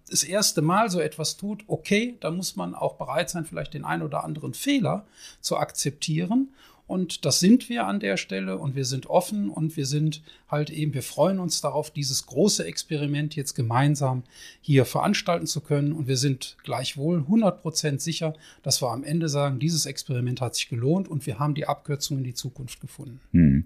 das 0.10 0.24
erste 0.24 0.62
Mal 0.62 0.90
so 0.90 1.02
etwas 1.02 1.36
tut, 1.36 1.66
okay, 1.68 2.16
dann 2.22 2.38
muss 2.38 2.56
man 2.56 2.74
auch 2.74 2.96
bereit 2.96 3.30
sein, 3.30 3.44
vielleicht 3.44 3.74
den 3.74 3.84
einen 3.84 4.04
oder 4.04 4.24
anderen 4.24 4.54
Fehler 4.54 5.06
zu 5.42 5.58
akzeptieren 5.58 6.54
Und 6.90 7.24
das 7.24 7.40
sind 7.40 7.70
wir 7.70 7.86
an 7.86 8.00
der 8.00 8.18
Stelle 8.18 8.58
und 8.58 8.76
wir 8.76 8.84
sind 8.84 9.06
offen 9.06 9.52
und 9.52 9.78
wir 9.78 9.86
sind 9.86 10.24
halt 10.50 10.72
eben, 10.72 10.96
wir 10.96 11.04
freuen 11.04 11.38
uns 11.38 11.62
darauf, 11.62 11.92
dieses 11.92 12.26
große 12.26 12.66
Experiment 12.66 13.36
jetzt 13.36 13.54
gemeinsam 13.54 14.24
hier 14.60 14.86
veranstalten 14.86 15.46
zu 15.46 15.62
können. 15.62 15.92
Und 15.92 16.08
wir 16.08 16.18
sind 16.18 16.58
gleichwohl 16.64 17.20
100 17.20 17.62
Prozent 17.62 18.02
sicher, 18.02 18.34
dass 18.64 18.82
wir 18.82 18.90
am 18.90 19.04
Ende 19.04 19.30
sagen, 19.30 19.60
dieses 19.60 19.86
Experiment 19.86 20.42
hat 20.42 20.56
sich 20.56 20.68
gelohnt 20.68 21.08
und 21.08 21.28
wir 21.28 21.38
haben 21.38 21.54
die 21.54 21.68
Abkürzung 21.68 22.18
in 22.18 22.24
die 22.24 22.34
Zukunft 22.34 22.82
gefunden. 22.82 23.20
Hm. 23.34 23.66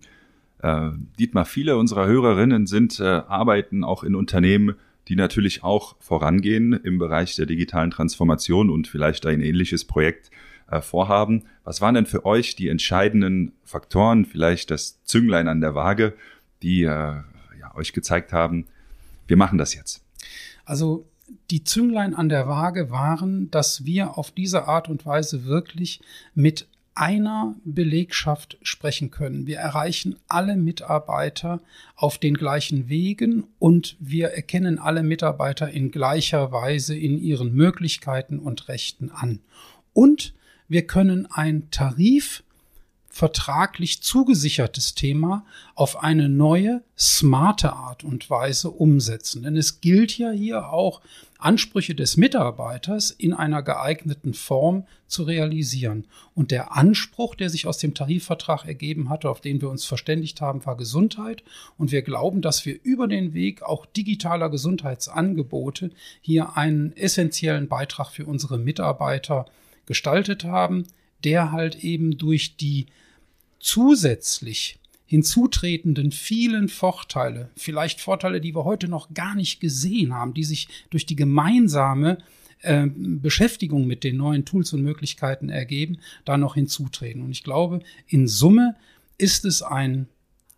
Äh, 0.62 0.90
Dietmar, 1.18 1.46
viele 1.46 1.78
unserer 1.78 2.08
Hörerinnen 2.08 2.68
sind, 2.68 3.00
äh, 3.00 3.04
arbeiten 3.06 3.86
auch 3.86 4.04
in 4.04 4.16
Unternehmen, 4.16 4.76
die 5.08 5.16
natürlich 5.16 5.64
auch 5.64 5.96
vorangehen 6.02 6.74
im 6.74 6.98
Bereich 6.98 7.38
der 7.38 7.46
digitalen 7.46 7.92
Transformation 7.92 8.70
und 8.70 8.90
vielleicht 8.90 9.26
ein 9.26 9.40
ähnliches 9.40 9.86
Projekt 9.86 10.30
äh, 10.74 10.82
vorhaben. 10.82 11.44
Was 11.64 11.82
waren 11.82 11.96
denn 11.96 12.06
für 12.06 12.26
euch 12.26 12.56
die 12.56 12.68
entscheidenden 12.68 13.54
Faktoren, 13.64 14.26
vielleicht 14.26 14.72
das 14.72 15.04
Zünglein 15.04 15.48
an 15.48 15.62
der 15.62 15.76
Waage, 15.76 16.14
die 16.62 16.84
äh, 16.84 16.88
ja, 16.88 17.76
euch 17.76 17.94
gezeigt 17.94 18.34
haben, 18.34 18.68
wir 19.28 19.38
machen 19.38 19.58
das 19.58 19.74
jetzt? 19.74 20.04
Also 20.66 21.06
die 21.50 21.64
Zünglein 21.64 22.14
an 22.14 22.30
der 22.30 22.48
Waage 22.48 22.90
waren, 22.90 23.50
dass 23.52 23.86
wir 23.86 24.18
auf 24.18 24.32
diese 24.32 24.68
Art 24.68 24.90
und 24.90 25.06
Weise 25.06 25.46
wirklich 25.46 26.02
mit 26.34 26.68
einer 26.96 27.56
Belegschaft 27.66 28.58
sprechen 28.62 29.10
können. 29.10 29.48
Wir 29.48 29.58
erreichen 29.58 30.16
alle 30.28 30.56
Mitarbeiter 30.56 31.60
auf 31.96 32.18
den 32.18 32.36
gleichen 32.36 32.88
Wegen 32.88 33.46
und 33.58 33.96
wir 34.00 34.30
erkennen 34.30 34.78
alle 34.78 35.02
Mitarbeiter 35.02 35.70
in 35.72 35.90
gleicher 35.90 36.52
Weise 36.52 36.96
in 36.96 37.18
ihren 37.18 37.54
Möglichkeiten 37.54 38.38
und 38.38 38.68
Rechten 38.68 39.10
an. 39.10 39.40
Und 39.94 40.34
wir 40.68 40.88
können 40.88 41.28
ein 41.32 41.70
Tarif 41.72 42.44
vertraglich 43.14 44.02
zugesichertes 44.02 44.96
Thema 44.96 45.46
auf 45.76 46.02
eine 46.02 46.30
neue, 46.30 46.82
smarte 46.98 47.74
Art 47.74 48.04
und 48.04 48.28
Weise 48.32 48.72
umsetzen. 48.72 49.44
Denn 49.44 49.56
es 49.56 49.82
gilt 49.82 50.18
ja 50.18 50.32
hier 50.32 50.70
auch, 50.70 51.00
Ansprüche 51.38 51.94
des 51.94 52.18
Mitarbeiters 52.18 53.12
in 53.12 53.34
einer 53.34 53.62
geeigneten 53.62 54.34
Form 54.34 54.88
zu 55.08 55.24
realisieren. 55.24 56.08
Und 56.34 56.50
der 56.50 56.76
Anspruch, 56.76 57.36
der 57.36 57.50
sich 57.50 57.68
aus 57.68 57.78
dem 57.78 57.94
Tarifvertrag 57.94 58.66
ergeben 58.66 59.10
hatte, 59.10 59.30
auf 59.30 59.42
den 59.42 59.62
wir 59.62 59.70
uns 59.70 59.86
verständigt 59.86 60.42
haben, 60.42 60.66
war 60.66 60.78
Gesundheit. 60.78 61.44
Und 61.78 61.92
wir 61.92 62.02
glauben, 62.02 62.42
dass 62.42 62.66
wir 62.66 62.80
über 62.82 63.08
den 63.08 63.34
Weg 63.34 63.62
auch 63.62 63.86
digitaler 63.86 64.50
Gesundheitsangebote 64.50 65.92
hier 66.22 66.58
einen 66.58 66.96
essentiellen 66.96 67.68
Beitrag 67.68 68.10
für 68.10 68.26
unsere 68.26 68.58
Mitarbeiter 68.58 69.46
gestaltet 69.86 70.44
haben, 70.44 70.86
der 71.24 71.52
halt 71.52 71.84
eben 71.84 72.18
durch 72.18 72.58
die 72.58 72.88
zusätzlich 73.60 74.80
hinzutretenden 75.06 76.12
vielen 76.12 76.70
Vorteile, 76.70 77.50
vielleicht 77.56 78.02
Vorteile, 78.02 78.42
die 78.42 78.56
wir 78.56 78.66
heute 78.66 78.88
noch 78.88 79.14
gar 79.14 79.36
nicht 79.36 79.60
gesehen 79.60 80.14
haben, 80.14 80.34
die 80.34 80.44
sich 80.44 80.68
durch 80.90 81.06
die 81.06 81.16
gemeinsame 81.16 82.18
äh, 82.62 82.88
Beschäftigung 82.88 83.86
mit 83.86 84.04
den 84.04 84.18
neuen 84.18 84.46
Tools 84.46 84.74
und 84.74 84.82
Möglichkeiten 84.82 85.50
ergeben, 85.50 86.00
da 86.26 86.38
noch 86.38 86.56
hinzutreten. 86.56 87.22
Und 87.22 87.32
ich 87.32 87.44
glaube, 87.44 87.82
in 88.08 88.28
Summe 88.28 88.76
ist 89.18 89.46
es 89.46 89.62
ein 89.62 90.08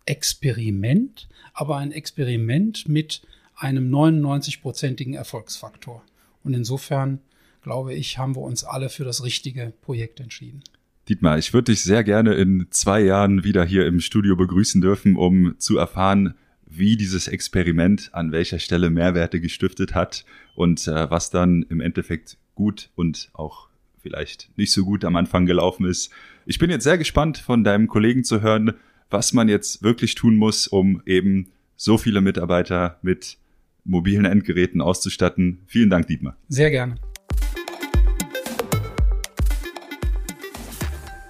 Experiment, 0.06 1.28
aber 1.52 1.76
ein 1.76 1.92
Experiment 1.92 2.88
mit 2.88 3.22
einem 3.56 3.92
99-prozentigen 3.92 5.14
Erfolgsfaktor. 5.14 6.02
Und 6.44 6.54
insofern 6.54 7.20
glaube 7.66 7.94
ich, 7.94 8.16
haben 8.16 8.36
wir 8.36 8.42
uns 8.42 8.62
alle 8.62 8.88
für 8.88 9.02
das 9.02 9.24
richtige 9.24 9.72
Projekt 9.82 10.20
entschieden. 10.20 10.62
Dietmar, 11.08 11.36
ich 11.36 11.52
würde 11.52 11.72
dich 11.72 11.82
sehr 11.82 12.04
gerne 12.04 12.34
in 12.34 12.68
zwei 12.70 13.00
Jahren 13.00 13.42
wieder 13.42 13.64
hier 13.64 13.88
im 13.88 13.98
Studio 13.98 14.36
begrüßen 14.36 14.80
dürfen, 14.80 15.16
um 15.16 15.56
zu 15.58 15.76
erfahren, 15.76 16.34
wie 16.64 16.96
dieses 16.96 17.26
Experiment 17.26 18.10
an 18.12 18.30
welcher 18.30 18.60
Stelle 18.60 18.88
Mehrwerte 18.88 19.40
gestiftet 19.40 19.96
hat 19.96 20.24
und 20.54 20.86
äh, 20.86 21.10
was 21.10 21.30
dann 21.30 21.66
im 21.68 21.80
Endeffekt 21.80 22.38
gut 22.54 22.90
und 22.94 23.30
auch 23.32 23.68
vielleicht 24.00 24.48
nicht 24.56 24.70
so 24.70 24.84
gut 24.84 25.04
am 25.04 25.16
Anfang 25.16 25.44
gelaufen 25.44 25.86
ist. 25.86 26.12
Ich 26.44 26.60
bin 26.60 26.70
jetzt 26.70 26.84
sehr 26.84 26.98
gespannt 26.98 27.36
von 27.36 27.64
deinem 27.64 27.88
Kollegen 27.88 28.22
zu 28.22 28.42
hören, 28.42 28.74
was 29.10 29.32
man 29.32 29.48
jetzt 29.48 29.82
wirklich 29.82 30.14
tun 30.14 30.36
muss, 30.36 30.68
um 30.68 31.02
eben 31.04 31.48
so 31.74 31.98
viele 31.98 32.20
Mitarbeiter 32.20 33.00
mit 33.02 33.38
mobilen 33.82 34.24
Endgeräten 34.24 34.80
auszustatten. 34.80 35.62
Vielen 35.66 35.90
Dank, 35.90 36.06
Dietmar. 36.06 36.36
Sehr 36.48 36.70
gerne. 36.70 36.94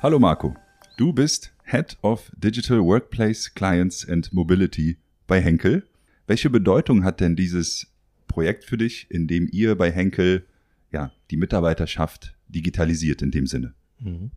Hallo 0.03 0.19
Marco, 0.19 0.55
du 0.99 1.15
bist 1.15 1.55
Head 1.65 1.97
of 2.03 2.31
Digital 2.37 2.85
Workplace 2.85 3.55
Clients 3.55 4.07
and 4.07 4.31
Mobility 4.31 4.99
bei 5.27 5.41
Henkel. 5.41 5.85
Welche 6.27 6.51
Bedeutung 6.51 7.03
hat 7.03 7.21
denn 7.21 7.35
dieses 7.35 7.87
Projekt 8.29 8.65
für 8.65 8.77
dich, 8.77 9.11
in 9.11 9.27
dem 9.27 9.49
ihr 9.51 9.75
bei 9.75 9.91
Henkel 9.91 10.45
ja, 10.93 11.13
die 11.31 11.39
Mitarbeiterschaft 11.39 12.35
digitalisiert 12.49 13.23
in 13.23 13.31
dem 13.31 13.47
Sinne? 13.47 13.73
Mhm. 14.01 14.33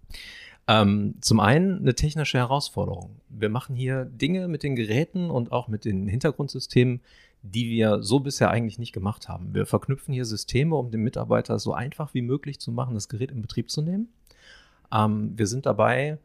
Ähm, 0.69 1.15
zum 1.19 1.41
einen 1.41 1.79
eine 1.79 1.93
technische 1.93 2.37
Herausforderung. 2.37 3.17
Wir 3.27 3.49
machen 3.49 3.75
hier 3.75 4.05
Dinge 4.05 4.47
mit 4.47 4.63
den 4.63 4.77
Geräten 4.77 5.29
und 5.29 5.51
auch 5.51 5.67
mit 5.67 5.83
den 5.83 6.07
Hintergrundsystemen, 6.07 7.01
die 7.41 7.69
wir 7.69 8.01
so 8.01 8.21
bisher 8.21 8.49
eigentlich 8.49 8.79
nicht 8.79 8.93
gemacht 8.93 9.27
haben. 9.27 9.53
Wir 9.53 9.65
verknüpfen 9.65 10.13
hier 10.13 10.25
Systeme, 10.25 10.77
um 10.77 10.89
dem 10.89 11.03
Mitarbeiter 11.03 11.59
so 11.59 11.73
einfach 11.73 12.13
wie 12.13 12.21
möglich 12.21 12.59
zu 12.59 12.71
machen, 12.71 12.93
das 12.93 13.09
Gerät 13.09 13.31
in 13.31 13.41
Betrieb 13.41 13.69
zu 13.69 13.81
nehmen. 13.81 14.07
Ähm, 14.91 15.33
wir 15.35 15.47
sind 15.47 15.65
dabei, 15.65 16.17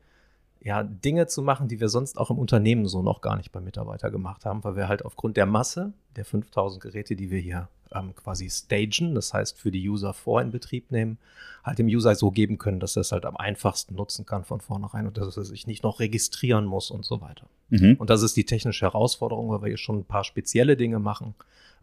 ja, 0.60 0.82
Dinge 0.82 1.26
zu 1.26 1.42
machen, 1.42 1.68
die 1.68 1.78
wir 1.78 1.88
sonst 1.90 2.16
auch 2.16 2.30
im 2.30 2.38
Unternehmen 2.38 2.86
so 2.86 3.02
noch 3.02 3.20
gar 3.20 3.36
nicht 3.36 3.52
beim 3.52 3.64
Mitarbeiter 3.64 4.10
gemacht 4.10 4.46
haben, 4.46 4.64
weil 4.64 4.76
wir 4.76 4.88
halt 4.88 5.04
aufgrund 5.04 5.36
der 5.36 5.46
Masse 5.46 5.92
der 6.16 6.24
5000 6.24 6.82
Geräte, 6.82 7.16
die 7.16 7.30
wir 7.30 7.38
hier 7.38 7.68
ähm, 7.94 8.14
quasi 8.14 8.48
stagen, 8.48 9.14
das 9.14 9.34
heißt 9.34 9.58
für 9.58 9.70
die 9.70 9.88
User 9.88 10.14
vor 10.14 10.40
in 10.40 10.50
Betrieb 10.50 10.90
nehmen, 10.90 11.18
halt 11.62 11.78
dem 11.78 11.86
User 11.86 12.14
so 12.14 12.30
geben 12.30 12.58
können, 12.58 12.80
dass 12.80 12.96
er 12.96 13.00
es 13.00 13.12
halt 13.12 13.26
am 13.26 13.36
einfachsten 13.36 13.94
nutzen 13.94 14.26
kann 14.26 14.44
von 14.44 14.60
vornherein 14.60 15.06
und 15.06 15.18
dass 15.18 15.36
er 15.36 15.44
sich 15.44 15.66
nicht 15.66 15.82
noch 15.82 16.00
registrieren 16.00 16.64
muss 16.64 16.90
und 16.90 17.04
so 17.04 17.20
weiter. 17.20 17.46
Mhm. 17.68 17.96
Und 17.98 18.10
das 18.10 18.22
ist 18.22 18.36
die 18.36 18.44
technische 18.44 18.86
Herausforderung, 18.86 19.50
weil 19.50 19.62
wir 19.62 19.68
hier 19.68 19.76
schon 19.76 19.98
ein 19.98 20.04
paar 20.04 20.24
spezielle 20.24 20.76
Dinge 20.76 20.98
machen, 20.98 21.34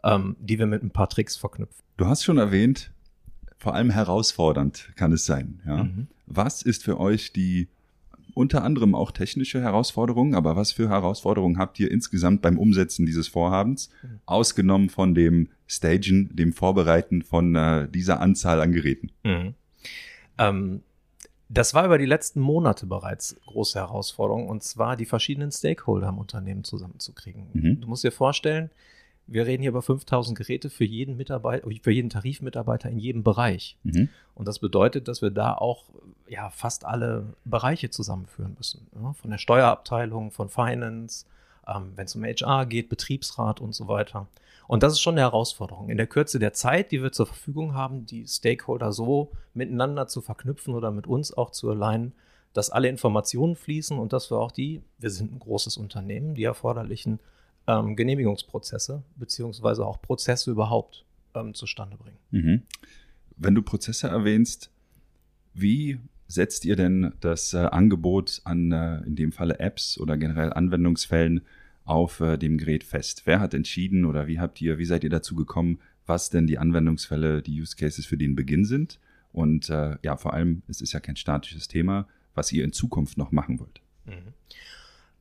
ähm, 0.04 0.36
die 0.40 0.60
wir 0.60 0.66
mit 0.66 0.84
ein 0.84 0.92
paar 0.92 1.10
Tricks 1.10 1.38
verknüpfen. 1.38 1.84
Du 1.98 2.08
hast 2.08 2.24
schon 2.24 2.38
erwähnt, 2.38 2.92
vor 3.62 3.76
allem 3.76 3.92
herausfordernd 3.92 4.90
kann 4.96 5.12
es 5.12 5.28
sein. 5.28 5.60
Ja? 5.68 5.84
Mhm. 5.84 6.08
Was 6.26 6.64
ist 6.64 6.84
für 6.84 7.00
euch 7.00 7.32
die 7.32 7.68
unter 8.34 8.64
anderem 8.64 8.96
auch 8.96 9.12
technische 9.12 9.62
Herausforderung, 9.62 10.34
aber 10.34 10.56
was 10.56 10.72
für 10.72 10.90
Herausforderungen 10.90 11.60
habt 11.60 11.80
ihr 11.80 11.92
insgesamt 11.92 12.42
beim 12.42 12.58
Umsetzen 12.58 13.06
dieses 13.06 13.28
Vorhabens, 13.28 13.92
mhm. 14.02 14.20
ausgenommen 14.26 14.90
von 14.90 15.14
dem 15.14 15.50
Stagen, 15.68 16.36
dem 16.36 16.54
Vorbereiten 16.54 17.22
von 17.22 17.56
äh, 17.56 17.88
dieser 17.88 18.20
Anzahl 18.20 18.62
an 18.62 18.72
Geräten? 18.72 19.12
Mhm. 19.24 19.54
Ähm, 20.40 20.82
das 21.48 21.76
war 21.76 21.86
über 21.86 22.00
die 22.00 22.06
letzten 22.06 22.40
Monate 22.40 22.88
bereits 22.88 23.36
große 23.46 23.78
Herausforderung, 23.78 24.48
und 24.48 24.64
zwar 24.64 24.98
die 24.98 25.06
verschiedenen 25.06 25.52
Stakeholder 25.52 26.10
im 26.10 26.18
Unternehmen 26.18 26.64
zusammenzukriegen. 26.64 27.48
Mhm. 27.54 27.82
Du 27.82 27.88
musst 27.88 28.04
dir 28.04 28.12
vorstellen, 28.12 28.72
wir 29.32 29.46
reden 29.46 29.62
hier 29.62 29.70
über 29.70 29.82
5000 29.82 30.38
Geräte 30.38 30.70
für 30.70 30.84
jeden 30.84 31.16
Mitarbeiter, 31.16 31.68
für 31.82 31.92
jeden 31.92 32.10
Tarifmitarbeiter 32.10 32.90
in 32.90 33.00
jedem 33.00 33.24
Bereich. 33.24 33.78
Mhm. 33.84 34.10
Und 34.36 34.48
das 34.48 34.60
bedeutet, 34.60 35.08
dass 35.08 35.22
wir 35.22 35.32
da 35.32 35.54
auch 35.54 35.86
ja, 36.28 36.50
fast 36.50 36.86
alle 36.86 37.34
Bereiche 37.46 37.90
zusammenführen 37.90 38.56
müssen. 38.58 38.88
Ja? 39.02 39.14
Von 39.14 39.32
der 39.32 39.38
Steuerabteilung, 39.38 40.32
von 40.32 40.50
Finance, 40.50 41.26
ähm, 41.66 41.94
wenn 41.96 42.06
es 42.06 42.16
um 42.16 42.24
HR 42.24 42.66
geht, 42.66 42.90
Betriebsrat 42.90 43.62
und 43.62 43.74
so 43.74 43.88
weiter. 43.88 44.28
Und 44.68 44.84
das 44.84 44.94
ist 44.94 45.02
schon 45.02 45.16
eine 45.16 45.22
Herausforderung. 45.22 45.90
In 45.90 45.98
der 45.98 46.08
Kürze 46.08 46.38
der 46.38 46.54
Zeit, 46.54 46.92
die 46.92 47.02
wir 47.02 47.12
zur 47.12 47.26
Verfügung 47.26 47.74
haben, 47.74 48.06
die 48.06 48.28
Stakeholder 48.28 48.92
so 48.92 49.32
miteinander 49.54 50.08
zu 50.08 50.22
verknüpfen 50.22 50.74
oder 50.74 50.92
mit 50.92 51.08
uns 51.08 51.34
auch 51.34 51.52
zu 51.52 51.70
alignen, 51.70 52.14
dass 52.54 52.70
alle 52.70 52.90
Informationen 52.90 53.56
fließen 53.56 53.98
und 53.98 54.12
dass 54.12 54.30
wir 54.30 54.38
auch 54.38 54.52
die, 54.52 54.82
wir 54.98 55.10
sind 55.10 55.32
ein 55.32 55.40
großes 55.40 55.78
Unternehmen, 55.78 56.36
die 56.36 56.44
erforderlichen 56.44 57.20
ähm, 57.72 57.96
Genehmigungsprozesse 57.96 59.04
beziehungsweise 59.16 59.86
auch 59.86 60.02
Prozesse 60.02 60.52
überhaupt 60.52 61.06
ähm, 61.34 61.54
zustande 61.54 61.98
bringen. 61.98 62.18
Mhm. 62.32 62.62
Wenn 63.38 63.56
du 63.56 63.62
Prozesse 63.62 64.08
erwähnst, 64.08 64.72
wie 65.54 66.00
setzt 66.28 66.66
ihr 66.66 66.76
denn 66.76 67.14
das 67.20 67.54
äh, 67.54 67.58
Angebot 67.58 68.42
an, 68.46 68.72
äh, 68.72 69.02
in 69.02 69.16
dem 69.16 69.32
Falle 69.32 69.60
Apps 69.60 69.98
oder 69.98 70.18
generell 70.18 70.54
Anwendungsfällen 70.54 71.42
auf 71.84 72.20
äh, 72.20 72.38
dem 72.38 72.58
Gerät 72.58 72.84
fest? 72.84 73.24
Wer 73.26 73.40
hat 73.40 73.54
entschieden 73.54 74.06
oder 74.06 74.28
wie 74.28 74.40
habt 74.40 74.62
ihr, 74.62 74.78
wie 74.78 74.86
seid 74.86 75.04
ihr 75.04 75.10
dazu 75.10 75.36
gekommen, 75.36 75.80
was 76.06 76.30
denn 76.30 76.48
die 76.48 76.58
Anwendungsfälle, 76.58 77.42
die 77.42 77.62
Use 77.62 77.76
Cases 77.76 78.06
für 78.06 78.18
den 78.18 78.36
Beginn 78.36 78.66
sind? 78.66 79.00
Und 79.34 79.70
äh, 79.70 79.98
ja, 80.04 80.18
vor 80.18 80.34
allem, 80.34 80.62
es 80.68 80.82
ist 80.82 80.94
ja 80.94 81.00
kein 81.00 81.16
statisches 81.16 81.68
Thema, 81.68 82.08
was 82.34 82.52
ihr 82.52 82.64
in 82.64 82.74
Zukunft 82.74 83.18
noch 83.18 83.32
machen 83.32 83.60
wollt. 83.60 83.82
Mhm. 84.06 84.34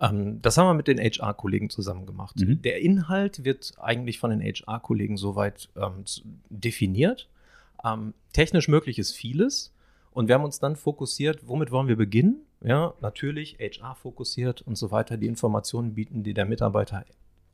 Ähm, 0.00 0.40
das 0.42 0.56
haben 0.56 0.66
wir 0.66 0.74
mit 0.74 0.88
den 0.88 0.98
HR-Kollegen 0.98 1.70
zusammen 1.70 2.06
gemacht. 2.06 2.36
Mhm. 2.38 2.62
Der 2.62 2.80
Inhalt 2.80 3.44
wird 3.44 3.72
eigentlich 3.78 4.18
von 4.18 4.30
den 4.30 4.40
HR-Kollegen 4.40 5.16
soweit 5.16 5.68
ähm, 5.76 6.04
definiert. 6.48 7.28
Ähm, 7.84 8.14
technisch 8.32 8.68
möglich 8.68 8.98
ist 8.98 9.12
vieles. 9.12 9.72
Und 10.12 10.28
wir 10.28 10.34
haben 10.34 10.44
uns 10.44 10.58
dann 10.58 10.76
fokussiert, 10.76 11.46
womit 11.46 11.70
wollen 11.70 11.88
wir 11.88 11.96
beginnen? 11.96 12.42
Ja, 12.62 12.94
natürlich 13.00 13.58
HR 13.58 13.94
fokussiert 13.94 14.62
und 14.62 14.76
so 14.76 14.90
weiter, 14.90 15.16
die 15.16 15.26
Informationen 15.26 15.94
bieten, 15.94 16.22
die 16.22 16.34
der 16.34 16.44
Mitarbeiter 16.44 17.04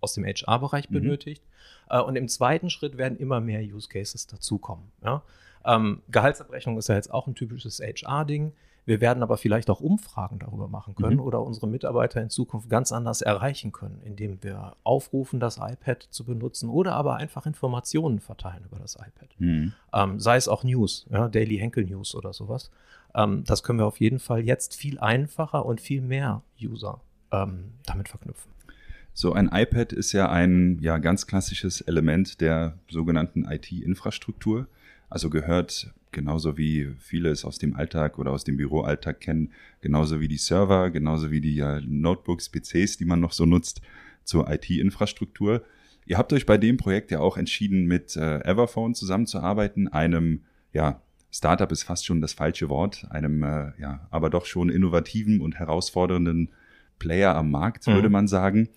aus 0.01 0.15
dem 0.15 0.25
HR-Bereich 0.25 0.91
mhm. 0.91 0.95
benötigt. 0.95 1.43
Äh, 1.91 2.01
und 2.01 2.17
im 2.17 2.29
zweiten 2.29 2.71
Schritt 2.71 2.97
werden 2.97 3.19
immer 3.19 3.41
mehr 3.41 3.61
Use 3.61 3.89
Cases 3.89 4.27
dazukommen. 4.27 4.93
Ja? 5.05 5.23
Ähm, 5.65 6.03
Gehaltsabrechnung 6.09 6.79
ist 6.79 6.89
ja 6.89 6.95
jetzt 6.95 7.13
auch 7.13 7.27
ein 7.27 7.35
typisches 7.35 7.81
HR-Ding. 7.81 8.53
Wir 8.87 9.01
werden 9.01 9.23
aber 9.25 9.37
vielleicht 9.37 9.69
auch 9.69 9.81
Umfragen 9.81 10.39
darüber 10.39 10.69
machen 10.69 10.95
können 10.95 11.17
mhm. 11.17 11.23
oder 11.23 11.43
unsere 11.43 11.67
Mitarbeiter 11.67 12.23
in 12.23 12.31
Zukunft 12.31 12.71
ganz 12.71 12.93
anders 12.93 13.21
erreichen 13.21 13.73
können, 13.73 14.01
indem 14.05 14.43
wir 14.43 14.77
aufrufen, 14.85 15.41
das 15.41 15.59
iPad 15.59 16.07
zu 16.11 16.25
benutzen 16.25 16.71
oder 16.71 16.93
aber 16.93 17.17
einfach 17.17 17.47
Informationen 17.47 18.21
verteilen 18.21 18.65
über 18.65 18.79
das 18.79 18.95
iPad. 18.95 19.29
Mhm. 19.39 19.73
Ähm, 19.93 20.21
sei 20.21 20.37
es 20.37 20.47
auch 20.47 20.63
News, 20.63 21.07
ja, 21.11 21.29
Daily 21.29 21.59
Henkel 21.59 21.85
News 21.85 22.15
oder 22.15 22.33
sowas. 22.33 22.71
Ähm, 23.15 23.43
das 23.45 23.65
können 23.65 23.81
wir 23.81 23.87
auf 23.87 23.99
jeden 23.99 24.21
Fall 24.21 24.45
jetzt 24.45 24.77
viel 24.77 25.01
einfacher 25.01 25.67
und 25.67 25.81
viel 25.81 26.01
mehr 26.01 26.43
User 26.63 27.01
ähm, 27.33 27.73
damit 27.87 28.09
verknüpfen. 28.09 28.53
So 29.15 29.33
ein 29.33 29.49
iPad 29.53 29.95
ist 29.95 30.13
ja 30.13 30.31
ein 30.31 30.79
ja, 30.81 30.99
ganz 30.99 31.27
klassisches 31.27 31.81
Element 31.81 32.41
der 32.41 32.79
sogenannten 32.89 33.47
IT-Infrastruktur. 33.47 34.69
Also 35.09 35.31
gehört 35.31 35.93
genauso 36.13 36.57
wie 36.57 36.95
viele 36.99 37.29
es 37.29 37.45
aus 37.45 37.59
dem 37.59 37.77
Alltag 37.77 38.19
oder 38.19 38.33
aus 38.33 38.43
dem 38.43 38.57
Büroalltag 38.57 39.21
kennen, 39.21 39.53
genauso 39.83 40.21
wie 40.21 40.29
die 40.29 40.39
Server, 40.39 40.91
genauso 40.91 41.31
wie 41.31 41.41
die 41.43 41.63
Notebooks, 41.87 42.49
PCs, 42.49 42.97
die 42.97 43.05
man 43.05 43.21
noch 43.21 43.33
so 43.33 43.45
nutzt, 43.45 43.83
zur 44.25 44.51
IT-Infrastruktur. 44.51 45.63
Ihr 46.07 46.19
habt 46.19 46.33
euch 46.33 46.47
bei 46.47 46.57
dem 46.57 46.79
Projekt 46.79 47.11
ja 47.11 47.21
auch 47.21 47.37
entschieden, 47.37 47.85
mit 47.85 48.17
äh, 48.17 48.41
Everphone 48.41 48.95
zusammenzuarbeiten, 48.95 49.89
einem, 49.89 50.43
ja, 50.73 51.03
Startup 51.31 51.71
ist 51.71 51.83
fast 51.83 52.07
schon 52.07 52.23
das 52.23 52.33
falsche 52.33 52.71
Wort, 52.71 53.07
einem, 53.11 53.43
äh, 53.43 53.73
ja, 53.79 54.07
aber 54.11 54.31
doch 54.31 54.47
schon 54.47 54.71
innovativen 54.71 55.41
und 55.43 55.57
herausfordernden 55.57 56.51
Player 56.99 57.35
am 57.35 57.51
Markt, 57.51 57.87
mhm. 57.87 57.93
würde 57.93 58.09
man 58.09 58.27
sagen. 58.27 58.69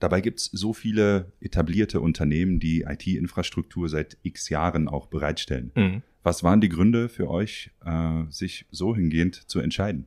Dabei 0.00 0.22
gibt 0.22 0.40
es 0.40 0.46
so 0.46 0.72
viele 0.72 1.30
etablierte 1.40 2.00
Unternehmen, 2.00 2.58
die 2.58 2.82
IT-Infrastruktur 2.82 3.88
seit 3.88 4.16
x 4.22 4.48
Jahren 4.48 4.88
auch 4.88 5.06
bereitstellen. 5.06 5.70
Mhm. 5.74 6.02
Was 6.22 6.42
waren 6.42 6.60
die 6.60 6.68
Gründe 6.68 7.08
für 7.08 7.30
euch, 7.30 7.70
äh, 7.84 8.24
sich 8.30 8.66
so 8.70 8.96
hingehend 8.96 9.48
zu 9.48 9.60
entscheiden? 9.60 10.06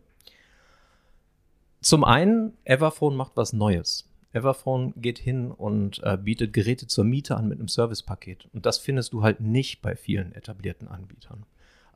Zum 1.81 2.03
einen, 2.03 2.53
Everphone 2.65 3.15
macht 3.15 3.33
was 3.35 3.53
Neues. 3.53 4.07
Everphone 4.31 4.93
geht 4.97 5.19
hin 5.19 5.51
und 5.51 6.01
äh, 6.03 6.17
bietet 6.17 6.53
Geräte 6.53 6.87
zur 6.87 7.03
Miete 7.03 7.37
an 7.37 7.47
mit 7.47 7.59
einem 7.59 7.67
Servicepaket. 7.67 8.47
Und 8.51 8.65
das 8.65 8.79
findest 8.79 9.13
du 9.13 9.21
halt 9.21 9.41
nicht 9.41 9.81
bei 9.81 9.95
vielen 9.95 10.33
etablierten 10.33 10.87
Anbietern. 10.87 11.45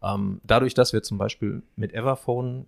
Ähm, 0.04 0.40
dadurch, 0.44 0.76
dass 0.76 0.94
wir 0.94 1.02
zum 1.02 1.18
Beispiel 1.18 1.64
mit 1.76 1.94
Everphone 1.94 2.68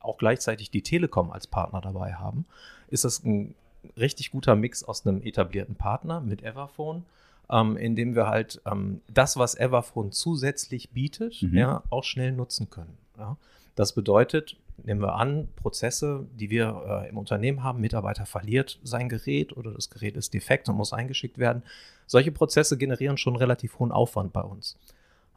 auch 0.00 0.16
gleichzeitig 0.16 0.70
die 0.70 0.82
Telekom 0.82 1.30
als 1.30 1.46
Partner 1.46 1.82
dabei 1.82 2.14
haben, 2.14 2.46
ist 2.88 3.04
das 3.04 3.22
ein 3.22 3.54
richtig 3.96 4.30
guter 4.30 4.56
Mix 4.56 4.84
aus 4.84 5.06
einem 5.06 5.22
etablierten 5.22 5.74
Partner 5.74 6.20
mit 6.20 6.42
Everphone, 6.42 7.04
ähm, 7.50 7.76
in 7.76 7.96
dem 7.96 8.14
wir 8.14 8.26
halt 8.26 8.60
ähm, 8.66 9.00
das, 9.12 9.36
was 9.36 9.54
Everphone 9.54 10.12
zusätzlich 10.12 10.90
bietet, 10.90 11.42
mhm. 11.42 11.56
ja, 11.56 11.82
auch 11.90 12.04
schnell 12.04 12.32
nutzen 12.32 12.70
können. 12.70 12.96
Ja. 13.18 13.36
Das 13.74 13.94
bedeutet, 13.94 14.56
nehmen 14.84 15.00
wir 15.00 15.14
an, 15.14 15.48
Prozesse, 15.56 16.26
die 16.38 16.50
wir 16.50 17.04
äh, 17.04 17.08
im 17.08 17.18
Unternehmen 17.18 17.62
haben, 17.62 17.80
Mitarbeiter 17.80 18.26
verliert 18.26 18.78
sein 18.82 19.08
Gerät 19.08 19.56
oder 19.56 19.72
das 19.72 19.90
Gerät 19.90 20.16
ist 20.16 20.34
defekt 20.34 20.68
und 20.68 20.76
muss 20.76 20.92
eingeschickt 20.92 21.38
werden. 21.38 21.62
Solche 22.06 22.32
Prozesse 22.32 22.76
generieren 22.76 23.16
schon 23.16 23.36
relativ 23.36 23.78
hohen 23.78 23.92
Aufwand 23.92 24.32
bei 24.32 24.42
uns. 24.42 24.76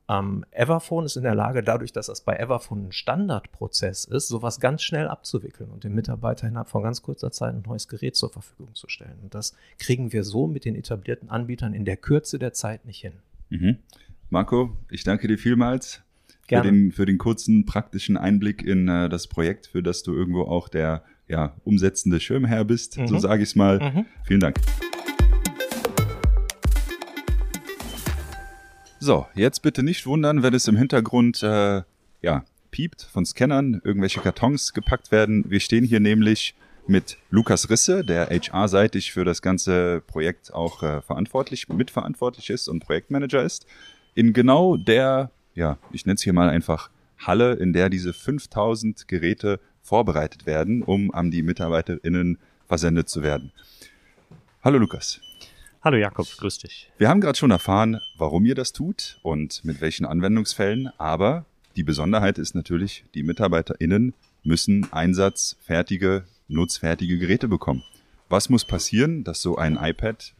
Ähm, 0.07 0.45
Everphone 0.51 1.05
ist 1.05 1.15
in 1.15 1.23
der 1.23 1.33
Lage, 1.33 1.63
dadurch, 1.63 1.91
dass 1.91 2.07
das 2.07 2.21
bei 2.21 2.35
Everphone 2.35 2.87
ein 2.87 2.91
Standardprozess 2.91 4.05
ist, 4.05 4.27
sowas 4.27 4.59
ganz 4.59 4.83
schnell 4.83 5.07
abzuwickeln 5.07 5.71
und 5.71 5.83
dem 5.83 5.95
Mitarbeiter 5.95 6.47
innerhalb 6.47 6.69
von 6.69 6.83
ganz 6.83 7.01
kurzer 7.01 7.31
Zeit 7.31 7.55
ein 7.55 7.63
neues 7.65 7.87
Gerät 7.87 8.15
zur 8.15 8.29
Verfügung 8.29 8.75
zu 8.75 8.87
stellen. 8.87 9.17
Und 9.23 9.33
das 9.33 9.55
kriegen 9.79 10.13
wir 10.13 10.23
so 10.23 10.47
mit 10.47 10.65
den 10.65 10.75
etablierten 10.75 11.29
Anbietern 11.29 11.73
in 11.73 11.85
der 11.85 11.97
Kürze 11.97 12.37
der 12.37 12.53
Zeit 12.53 12.85
nicht 12.85 13.01
hin. 13.01 13.13
Mhm. 13.49 13.77
Marco, 14.29 14.77
ich 14.89 15.03
danke 15.03 15.27
dir 15.27 15.37
vielmals 15.37 16.01
für 16.47 16.61
den, 16.61 16.91
für 16.91 17.05
den, 17.05 17.17
kurzen 17.17 17.65
praktischen 17.65 18.17
Einblick 18.17 18.61
in 18.61 18.87
äh, 18.87 19.09
das 19.09 19.27
Projekt, 19.27 19.67
für 19.67 19.81
das 19.81 20.03
du 20.03 20.13
irgendwo 20.13 20.43
auch 20.43 20.69
der 20.69 21.03
ja, 21.27 21.55
umsetzende 21.63 22.19
Schirmherr 22.19 22.65
bist, 22.65 22.97
mhm. 22.97 23.07
so 23.07 23.17
sage 23.17 23.41
ich 23.41 23.49
es 23.49 23.55
mal. 23.55 23.79
Mhm. 23.79 24.05
Vielen 24.23 24.39
Dank. 24.39 24.59
So, 29.05 29.27
jetzt 29.35 29.61
bitte 29.61 29.83
nicht 29.83 30.07
wundern, 30.07 30.41
wenn 30.41 30.55
es 30.55 30.67
im 30.67 30.77
Hintergrund 30.77 31.43
äh, 31.43 31.83
ja, 32.23 32.43
piept 32.71 33.03
von 33.03 33.23
Scannern, 33.23 33.79
irgendwelche 33.83 34.19
Kartons 34.19 34.73
gepackt 34.73 35.11
werden. 35.11 35.45
Wir 35.47 35.59
stehen 35.59 35.85
hier 35.85 35.99
nämlich 35.99 36.55
mit 36.87 37.19
Lukas 37.29 37.69
Risse, 37.69 38.03
der 38.03 38.29
HR-seitig 38.31 39.11
für 39.11 39.23
das 39.23 39.43
ganze 39.43 40.01
Projekt 40.07 40.51
auch 40.55 40.81
äh, 40.81 41.03
verantwortlich, 41.03 41.69
mitverantwortlich 41.69 42.49
ist 42.49 42.67
und 42.67 42.79
Projektmanager 42.79 43.43
ist, 43.43 43.67
in 44.15 44.33
genau 44.33 44.75
der, 44.75 45.29
ja, 45.53 45.77
ich 45.91 46.07
nenne 46.07 46.15
es 46.15 46.23
hier 46.23 46.33
mal 46.33 46.49
einfach 46.49 46.89
Halle, 47.19 47.53
in 47.53 47.73
der 47.73 47.91
diese 47.91 48.11
5000 48.11 49.07
Geräte 49.07 49.59
vorbereitet 49.83 50.47
werden, 50.47 50.81
um 50.81 51.13
an 51.13 51.29
die 51.29 51.43
MitarbeiterInnen 51.43 52.39
versendet 52.65 53.07
zu 53.07 53.21
werden. 53.21 53.51
Hallo 54.63 54.79
Lukas. 54.79 55.21
Hallo 55.85 55.97
Jakob, 55.97 56.25
grüß 56.39 56.57
dich. 56.57 56.89
Wir 56.97 57.09
haben 57.09 57.21
gerade 57.21 57.37
schon 57.37 57.51
erfahren, 57.51 58.01
warum 58.17 58.43
ihr 58.43 58.55
das 58.55 58.73
tut 58.73 59.19
und 59.21 59.63
mit 59.63 59.81
welchen 59.81 60.07
Anwendungsfällen, 60.07 60.89
aber 60.97 61.45
die 61.75 61.83
Besonderheit 61.83 62.39
ist 62.39 62.55
natürlich, 62.55 63.05
die 63.13 63.21
MitarbeiterInnen 63.21 64.15
müssen 64.43 64.91
einsatzfertige, 64.91 66.23
nutzfertige 66.47 67.19
Geräte 67.19 67.47
bekommen. 67.47 67.83
Was 68.29 68.49
muss 68.49 68.65
passieren, 68.65 69.23
dass 69.23 69.43
so 69.43 69.57
ein 69.57 69.77
iPad 69.79 70.33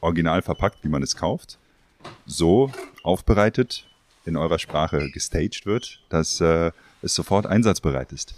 original 0.00 0.42
verpackt, 0.42 0.82
wie 0.82 0.88
man 0.88 1.04
es 1.04 1.14
kauft, 1.14 1.58
so 2.26 2.72
aufbereitet 3.04 3.86
in 4.24 4.36
eurer 4.36 4.58
Sprache 4.58 5.10
gestaged 5.12 5.64
wird, 5.64 6.02
dass 6.08 6.40
äh, 6.40 6.72
es 7.02 7.14
sofort 7.14 7.46
einsatzbereit 7.46 8.10
ist? 8.10 8.34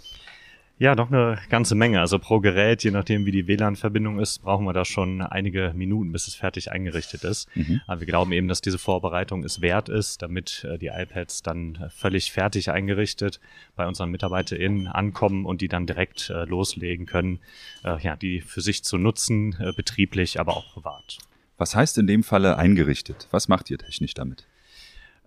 Ja, 0.81 0.95
doch 0.95 1.11
eine 1.11 1.37
ganze 1.49 1.75
Menge. 1.75 1.99
Also 1.99 2.17
pro 2.17 2.39
Gerät, 2.39 2.83
je 2.83 2.89
nachdem 2.89 3.27
wie 3.27 3.31
die 3.31 3.45
WLAN-Verbindung 3.45 4.17
ist, 4.17 4.41
brauchen 4.41 4.65
wir 4.65 4.73
da 4.73 4.83
schon 4.83 5.21
einige 5.21 5.73
Minuten, 5.75 6.11
bis 6.11 6.27
es 6.27 6.33
fertig 6.33 6.71
eingerichtet 6.71 7.23
ist. 7.23 7.47
Mhm. 7.55 7.81
Aber 7.85 7.99
wir 7.99 8.07
glauben 8.07 8.31
eben, 8.31 8.47
dass 8.47 8.61
diese 8.61 8.79
Vorbereitung 8.79 9.43
es 9.43 9.61
wert 9.61 9.89
ist, 9.89 10.23
damit 10.23 10.65
äh, 10.67 10.79
die 10.79 10.87
iPads 10.87 11.43
dann 11.43 11.75
äh, 11.75 11.89
völlig 11.91 12.31
fertig 12.31 12.71
eingerichtet 12.71 13.39
bei 13.75 13.85
unseren 13.87 14.09
MitarbeiterInnen 14.09 14.87
ankommen 14.87 15.45
und 15.45 15.61
die 15.61 15.67
dann 15.67 15.85
direkt 15.85 16.31
äh, 16.31 16.45
loslegen 16.45 17.05
können, 17.05 17.41
äh, 17.83 18.01
ja, 18.01 18.15
die 18.15 18.41
für 18.41 18.61
sich 18.61 18.83
zu 18.83 18.97
nutzen, 18.97 19.55
äh, 19.59 19.73
betrieblich, 19.73 20.39
aber 20.39 20.57
auch 20.57 20.73
privat. 20.73 21.19
Was 21.59 21.75
heißt 21.75 21.99
in 21.99 22.07
dem 22.07 22.23
Falle 22.23 22.57
eingerichtet? 22.57 23.27
Was 23.29 23.47
macht 23.47 23.69
ihr 23.69 23.77
technisch 23.77 24.15
damit? 24.15 24.47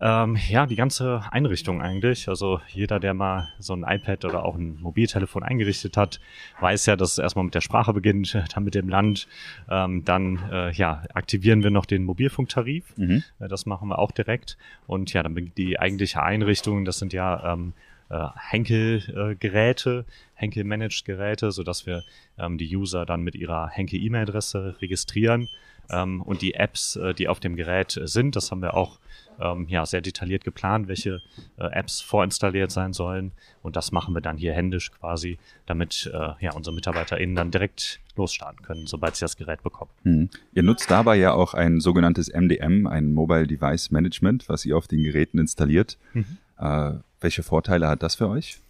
Ähm, 0.00 0.36
ja, 0.48 0.66
die 0.66 0.74
ganze 0.74 1.22
Einrichtung 1.30 1.80
eigentlich. 1.80 2.28
Also 2.28 2.60
jeder, 2.68 2.98
der 2.98 3.14
mal 3.14 3.48
so 3.60 3.74
ein 3.74 3.84
iPad 3.84 4.24
oder 4.24 4.44
auch 4.44 4.56
ein 4.56 4.80
Mobiltelefon 4.80 5.44
eingerichtet 5.44 5.96
hat, 5.96 6.20
weiß 6.60 6.86
ja, 6.86 6.96
dass 6.96 7.12
es 7.12 7.18
erstmal 7.18 7.44
mit 7.44 7.54
der 7.54 7.60
Sprache 7.60 7.92
beginnt, 7.92 8.36
dann 8.54 8.64
mit 8.64 8.74
dem 8.74 8.88
Land. 8.88 9.28
Ähm, 9.70 10.04
dann 10.04 10.40
äh, 10.50 10.72
ja, 10.72 11.04
aktivieren 11.14 11.62
wir 11.62 11.70
noch 11.70 11.86
den 11.86 12.04
Mobilfunktarif. 12.04 12.84
Mhm. 12.96 13.22
Äh, 13.38 13.48
das 13.48 13.66
machen 13.66 13.88
wir 13.88 13.98
auch 14.00 14.10
direkt. 14.10 14.58
Und 14.86 15.12
ja, 15.12 15.22
dann 15.22 15.52
die 15.56 15.78
eigentliche 15.78 16.22
Einrichtung, 16.22 16.84
das 16.84 16.98
sind 16.98 17.12
ja 17.12 17.52
ähm, 17.52 17.72
äh, 18.10 18.26
Henkel-Geräte, 18.50 20.04
Henkel-Managed-Geräte, 20.34 21.52
sodass 21.52 21.86
wir 21.86 22.02
ähm, 22.36 22.58
die 22.58 22.76
User 22.76 23.06
dann 23.06 23.22
mit 23.22 23.36
ihrer 23.36 23.68
Henkel-E-Mail-Adresse 23.68 24.76
registrieren 24.80 25.48
ähm, 25.90 26.20
und 26.22 26.42
die 26.42 26.54
Apps, 26.54 26.96
äh, 26.96 27.14
die 27.14 27.28
auf 27.28 27.40
dem 27.40 27.56
Gerät 27.56 27.98
sind, 28.04 28.36
das 28.36 28.50
haben 28.50 28.62
wir 28.62 28.74
auch 28.74 28.98
ähm, 29.40 29.66
ja, 29.68 29.86
sehr 29.86 30.00
detailliert 30.00 30.44
geplant, 30.44 30.88
welche 30.88 31.20
äh, 31.56 31.66
Apps 31.66 32.00
vorinstalliert 32.00 32.70
sein 32.70 32.92
sollen. 32.92 33.32
Und 33.62 33.76
das 33.76 33.92
machen 33.92 34.14
wir 34.14 34.20
dann 34.20 34.36
hier 34.36 34.52
händisch 34.52 34.92
quasi, 34.92 35.38
damit 35.66 36.10
äh, 36.12 36.32
ja, 36.40 36.52
unsere 36.54 36.74
MitarbeiterInnen 36.74 37.36
dann 37.36 37.50
direkt 37.50 38.00
losstarten 38.16 38.62
können, 38.62 38.86
sobald 38.86 39.16
sie 39.16 39.24
das 39.24 39.36
Gerät 39.36 39.62
bekommen. 39.62 39.90
Hm. 40.02 40.30
Ihr 40.52 40.62
nutzt 40.62 40.90
dabei 40.90 41.16
ja 41.16 41.32
auch 41.32 41.54
ein 41.54 41.80
sogenanntes 41.80 42.32
MDM, 42.32 42.86
ein 42.86 43.12
Mobile 43.12 43.46
Device 43.46 43.90
Management, 43.90 44.48
was 44.48 44.64
ihr 44.64 44.76
auf 44.76 44.86
den 44.86 45.02
Geräten 45.02 45.38
installiert. 45.38 45.98
Mhm. 46.12 46.38
Äh, 46.58 46.92
welche 47.20 47.42
Vorteile 47.42 47.88
hat 47.88 48.02
das 48.02 48.14
für 48.16 48.28
euch? 48.28 48.60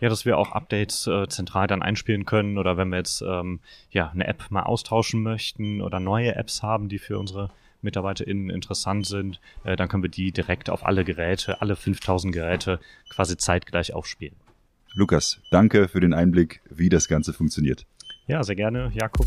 ja, 0.00 0.10
dass 0.10 0.26
wir 0.26 0.36
auch 0.36 0.52
Updates 0.52 1.06
äh, 1.06 1.28
zentral 1.28 1.66
dann 1.66 1.80
einspielen 1.80 2.26
können 2.26 2.58
oder 2.58 2.76
wenn 2.76 2.90
wir 2.90 2.98
jetzt 2.98 3.22
ähm, 3.22 3.60
ja 3.90 4.10
eine 4.10 4.26
App 4.26 4.50
mal 4.50 4.64
austauschen 4.64 5.22
möchten 5.22 5.80
oder 5.80 5.98
neue 5.98 6.34
Apps 6.34 6.62
haben, 6.62 6.90
die 6.90 6.98
für 6.98 7.18
unsere 7.18 7.50
MitarbeiterInnen 7.84 8.50
interessant 8.50 9.06
sind, 9.06 9.40
äh, 9.62 9.76
dann 9.76 9.88
können 9.88 10.02
wir 10.02 10.10
die 10.10 10.32
direkt 10.32 10.70
auf 10.70 10.84
alle 10.84 11.04
Geräte, 11.04 11.60
alle 11.60 11.76
5000 11.76 12.34
Geräte 12.34 12.80
quasi 13.08 13.36
zeitgleich 13.36 13.94
aufspielen. 13.94 14.36
Lukas, 14.94 15.40
danke 15.50 15.88
für 15.88 16.00
den 16.00 16.14
Einblick, 16.14 16.60
wie 16.70 16.88
das 16.88 17.08
Ganze 17.08 17.32
funktioniert. 17.32 17.86
Ja, 18.26 18.42
sehr 18.42 18.56
gerne, 18.56 18.90
Jakob. 18.94 19.26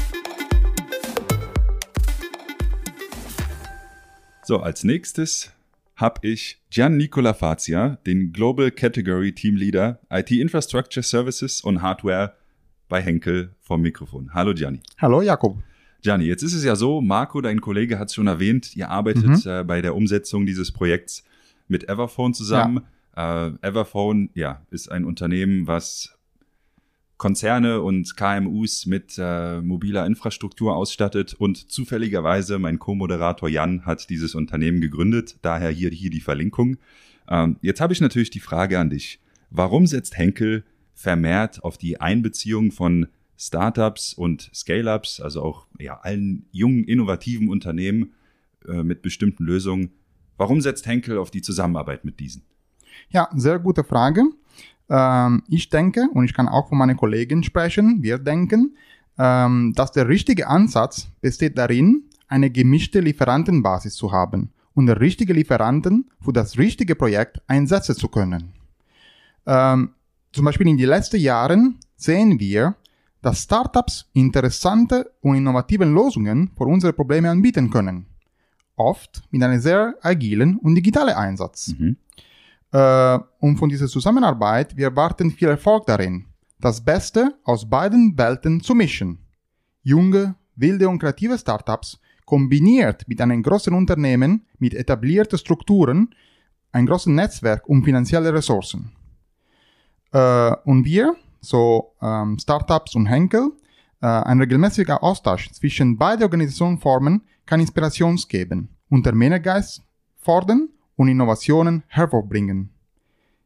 So, 4.44 4.60
als 4.60 4.84
nächstes 4.84 5.52
habe 5.98 6.26
ich 6.26 6.62
Gian 6.70 6.96
Nicola 6.96 7.34
Fazia, 7.34 7.98
den 8.06 8.32
Global 8.32 8.72
Category 8.72 9.34
Team 9.34 9.56
Leader 9.56 10.00
IT 10.10 10.32
Infrastructure 10.32 11.04
Services 11.04 11.62
und 11.62 11.82
Hardware 11.82 12.34
bei 12.88 13.02
Henkel 13.02 13.56
vom 13.60 13.82
Mikrofon. 13.82 14.34
Hallo 14.34 14.54
Gianni. 14.54 14.80
Hallo 15.00 15.22
Jakob. 15.22 15.58
Gianni, 16.02 16.26
jetzt 16.26 16.44
ist 16.44 16.54
es 16.54 16.64
ja 16.64 16.76
so, 16.76 17.02
Marco, 17.02 17.42
dein 17.42 17.62
Kollege 17.62 18.00
hat 18.00 18.10
es 18.10 18.16
schon 18.16 18.28
erwähnt, 18.28 18.76
ihr 18.76 18.90
arbeitet 18.90 19.46
mhm. 19.46 19.52
äh, 19.52 19.64
bei 19.64 19.82
der 19.82 19.96
Umsetzung 19.96 20.46
dieses 20.46 20.72
Projekts 20.72 21.24
mit 21.68 21.90
Everphone 21.90 22.34
zusammen. 22.34 22.82
Ja. 23.16 23.48
Äh, 23.48 23.52
Everphone, 23.62 24.30
ja, 24.34 24.62
ist 24.70 24.92
ein 24.92 25.06
Unternehmen, 25.06 25.68
was 25.68 26.18
Konzerne 27.18 27.82
und 27.82 28.16
KMUs 28.16 28.86
mit 28.86 29.16
äh, 29.18 29.60
mobiler 29.62 30.06
Infrastruktur 30.06 30.76
ausstattet 30.76 31.34
und 31.34 31.72
zufälligerweise 31.72 32.60
mein 32.60 32.78
Co-Moderator 32.78 33.50
Jan 33.50 33.86
hat 33.88 34.10
dieses 34.12 34.36
Unternehmen 34.36 34.82
gegründet, 34.82 35.38
daher 35.42 35.72
hier, 35.72 35.90
hier 35.90 36.12
die 36.12 36.22
Verlinkung. 36.22 36.78
Ähm, 37.28 37.58
jetzt 37.62 37.82
habe 37.82 37.92
ich 37.92 38.02
natürlich 38.02 38.30
die 38.30 38.40
Frage 38.40 38.78
an 38.78 38.92
dich. 38.92 39.20
Warum 39.50 39.88
setzt 39.88 40.16
Henkel 40.16 40.64
vermehrt 40.94 41.64
auf 41.64 41.78
die 41.78 42.00
Einbeziehung 42.00 42.72
von 42.72 43.08
Startups 43.38 44.14
und 44.14 44.50
Scale-ups, 44.54 45.22
also 45.22 45.44
auch 45.44 45.68
ja, 45.80 46.00
allen 46.02 46.48
jungen, 46.52 46.84
innovativen 46.84 47.50
Unternehmen 47.50 48.14
äh, 48.68 48.84
mit 48.84 49.02
bestimmten 49.02 49.44
Lösungen? 49.44 49.92
Warum 50.38 50.62
setzt 50.62 50.86
Henkel 50.86 51.18
auf 51.18 51.32
die 51.32 51.42
Zusammenarbeit 51.42 52.06
mit 52.06 52.20
diesen? 52.20 52.44
Ja, 53.10 53.30
sehr 53.36 53.60
gute 53.60 53.84
Frage. 53.84 54.24
Ähm, 54.90 55.44
ich 55.50 55.70
denke, 55.70 56.08
und 56.14 56.26
ich 56.26 56.34
kann 56.34 56.48
auch 56.48 56.70
von 56.70 56.78
meinen 56.78 56.98
Kollegen 56.98 57.44
sprechen, 57.44 58.02
wir 58.02 58.18
denken, 58.18 58.76
ähm, 59.18 59.74
dass 59.76 59.92
der 59.92 60.08
richtige 60.08 60.48
Ansatz 60.48 61.08
besteht 61.22 61.58
darin, 61.58 62.04
eine 62.28 62.50
gemischte 62.50 63.00
Lieferantenbasis 63.00 63.96
zu 63.96 64.12
haben 64.12 64.52
und 64.74 64.90
richtige 64.90 65.34
Lieferanten 65.34 66.10
für 66.22 66.34
das 66.34 66.58
richtige 66.58 66.96
Projekt 66.96 67.42
einsetzen 67.48 67.96
zu 67.96 68.10
können. 68.10 68.54
Ähm, 69.46 69.92
zum 70.34 70.46
Beispiel 70.46 70.68
in 70.68 70.78
den 70.78 70.90
letzten 70.90 71.20
Jahren 71.20 71.80
sehen 71.96 72.40
wir, 72.40 72.76
dass 73.28 73.44
Startups 73.44 74.06
interessante 74.14 75.12
und 75.20 75.36
innovative 75.36 75.84
Lösungen 75.84 76.50
für 76.58 76.64
unsere 76.64 76.94
Probleme 76.94 77.30
anbieten 77.30 77.70
können. 77.70 78.06
Oft 78.78 79.22
mit 79.32 79.44
einem 79.44 79.60
sehr 79.60 79.96
agilen 80.02 80.56
und 80.60 80.76
digitalen 80.76 81.14
Einsatz. 81.14 81.76
Mhm. 81.78 81.98
Äh, 82.72 83.20
und 83.40 83.58
von 83.58 83.68
dieser 83.68 83.88
Zusammenarbeit, 83.88 84.78
wir 84.78 84.86
erwarten 84.86 85.30
viel 85.30 85.50
Erfolg 85.50 85.86
darin, 85.88 86.24
das 86.62 86.80
Beste 86.80 87.36
aus 87.44 87.70
beiden 87.70 88.18
Welten 88.18 88.62
zu 88.62 88.74
mischen. 88.74 89.20
Junge, 89.84 90.36
wilde 90.56 90.88
und 90.88 91.00
kreative 91.00 91.38
Startups 91.38 92.00
kombiniert 92.24 93.10
mit 93.10 93.20
einem 93.20 93.44
großen 93.44 93.74
Unternehmen 93.74 94.46
mit 94.58 94.74
etablierten 94.74 95.38
Strukturen, 95.38 96.16
ein 96.72 96.86
großes 96.86 97.08
Netzwerk 97.08 97.68
und 97.68 97.84
finanzielle 97.84 98.34
Ressourcen. 98.34 98.94
Äh, 100.14 100.56
und 100.64 100.86
wir, 100.86 101.18
so 101.42 101.94
ähm, 102.02 102.38
Startups 102.40 102.96
und 102.96 103.06
Henkel, 103.06 103.52
äh, 104.02 104.08
ein 104.08 104.40
regelmäßiger 104.40 105.04
Austausch 105.04 105.52
zwischen 105.52 105.98
beiden 105.98 106.24
Organisationsformen 106.24 107.22
kann 107.46 107.60
Inspiration 107.60 108.18
geben, 108.28 108.70
Unternehmergeist 108.90 109.82
fordern 110.18 110.70
und 110.96 111.08
Innovationen 111.08 111.84
hervorbringen. 111.88 112.70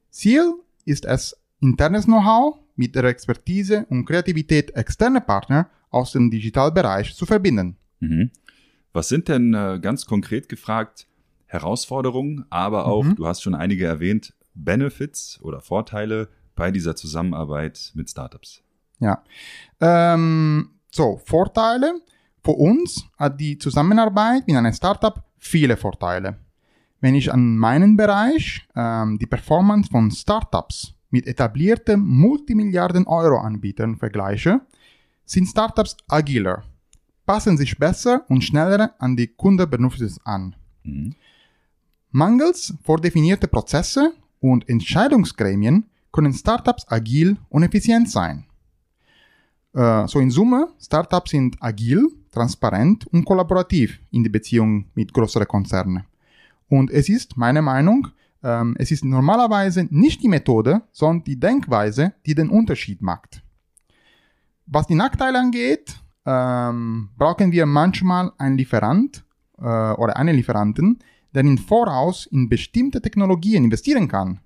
Ziel 0.10 0.54
ist 0.86 1.06
es, 1.06 1.38
internes 1.62 2.06
Know-how 2.06 2.58
mit 2.76 2.96
der 2.96 3.04
Expertise 3.06 3.86
und 3.90 4.06
Kreativität 4.06 4.72
externer 4.72 5.22
Partner 5.22 5.70
aus 5.90 6.14
dem 6.14 6.32
Digitalbereich 6.32 7.16
zu 7.16 7.26
verbinden. 7.26 7.78
Mhm. 8.00 8.32
Was 8.94 9.10
sind 9.10 9.28
denn 9.28 9.54
äh, 9.54 9.80
ganz 9.82 10.06
konkret 10.06 10.50
gefragt 10.50 11.08
Herausforderungen, 11.46 12.46
aber 12.50 12.86
auch, 12.86 13.04
mhm. 13.04 13.16
du 13.16 13.28
hast 13.28 13.42
schon 13.42 13.56
einige 13.56 13.86
erwähnt, 13.86 14.34
Benefits 14.54 15.40
oder 15.42 15.62
Vorteile 15.62 16.30
bei 16.62 16.70
dieser 16.70 16.96
Zusammenarbeit 16.96 17.92
mit 17.96 18.08
Startups? 18.08 18.62
Ja, 19.00 19.24
ähm, 19.80 20.70
so 20.92 21.20
Vorteile. 21.26 22.02
Für 22.44 22.52
uns 22.52 23.04
hat 23.18 23.40
die 23.40 23.58
Zusammenarbeit 23.58 24.46
mit 24.46 24.56
einem 24.56 24.72
Startup 24.72 25.24
viele 25.40 25.76
Vorteile. 25.76 26.38
Wenn 27.00 27.16
ich 27.16 27.34
an 27.34 27.58
meinen 27.58 27.98
Bereich 27.98 28.62
ähm, 28.76 29.18
die 29.18 29.26
Performance 29.26 29.90
von 29.90 30.12
Startups 30.12 30.94
mit 31.10 31.26
etablierten 31.26 32.00
Multimilliarden-Euro-Anbietern 32.00 33.98
vergleiche, 33.98 34.62
sind 35.26 35.48
Startups 35.48 35.98
agiler, 36.08 36.62
passen 37.26 37.58
sich 37.58 37.76
besser 37.80 38.24
und 38.30 38.44
schneller 38.44 38.94
an 39.00 39.16
die 39.16 39.30
Kundenbedürfnisse 39.30 40.22
an. 40.26 40.56
Mhm. 40.84 41.16
Mangels 42.12 42.76
vordefinierte 42.84 43.48
Prozesse 43.48 44.14
und 44.40 44.70
Entscheidungsgremien 44.70 45.88
können 46.12 46.34
Startups 46.34 46.86
agil 46.88 47.38
und 47.50 47.64
effizient 47.64 48.10
sein. 48.10 48.46
Äh, 49.74 50.08
so 50.08 50.20
in 50.20 50.32
Summe, 50.32 50.68
Startups 50.80 51.32
sind 51.32 51.58
agil, 51.62 52.08
transparent 52.32 53.08
und 53.08 53.26
kollaborativ 53.26 54.00
in 54.12 54.24
der 54.24 54.32
Beziehung 54.32 54.86
mit 54.96 55.14
größeren 55.14 55.48
Konzernen. 55.48 56.04
Und 56.70 56.90
es 56.92 57.10
ist, 57.10 57.38
meine 57.38 57.62
Meinung, 57.62 58.08
ähm, 58.44 58.76
es 58.80 58.92
ist 58.92 59.04
normalerweise 59.04 59.88
nicht 59.90 60.24
die 60.24 60.30
Methode, 60.30 60.82
sondern 60.92 61.24
die 61.24 61.40
Denkweise, 61.40 62.14
die 62.26 62.36
den 62.36 62.50
Unterschied 62.50 63.02
macht. 63.02 63.44
Was 64.66 64.88
die 64.88 64.96
Nachteile 64.96 65.40
angeht, 65.40 66.00
ähm, 66.26 67.10
brauchen 67.18 67.52
wir 67.52 67.66
manchmal 67.66 68.32
einen 68.38 68.58
Lieferant 68.58 69.24
äh, 69.58 69.64
oder 69.64 70.16
einen 70.18 70.36
Lieferanten, 70.36 71.00
der 71.34 71.42
im 71.42 71.58
Voraus 71.58 72.26
in 72.26 72.50
bestimmte 72.50 73.02
Technologien 73.02 73.64
investieren 73.64 74.08
kann 74.08 74.40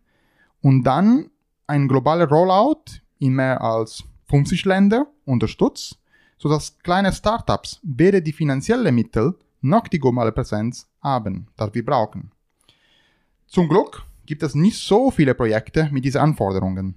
und 0.62 0.84
dann 0.84 1.30
ein 1.68 1.88
globaler 1.88 2.28
Rollout 2.28 3.02
in 3.20 3.34
mehr 3.34 3.62
als 3.62 4.04
50 4.30 4.66
Länder 4.66 5.08
unterstützt, 5.26 6.00
sodass 6.38 6.78
kleine 6.80 7.14
Startups 7.14 7.80
weder 7.84 8.22
die 8.22 8.34
finanziellen 8.34 8.94
Mittel 8.94 9.36
noch 9.62 9.88
die 9.88 10.00
globale 10.00 10.32
Präsenz 10.32 10.88
haben, 11.02 11.48
das 11.58 11.74
wir 11.74 11.86
brauchen. 11.86 12.32
Zum 13.48 13.68
Glück 13.68 14.04
gibt 14.26 14.44
es 14.44 14.56
nicht 14.56 14.78
so 14.78 15.12
viele 15.12 15.34
Projekte 15.36 15.90
mit 15.92 16.06
diesen 16.06 16.22
Anforderungen. 16.22 16.96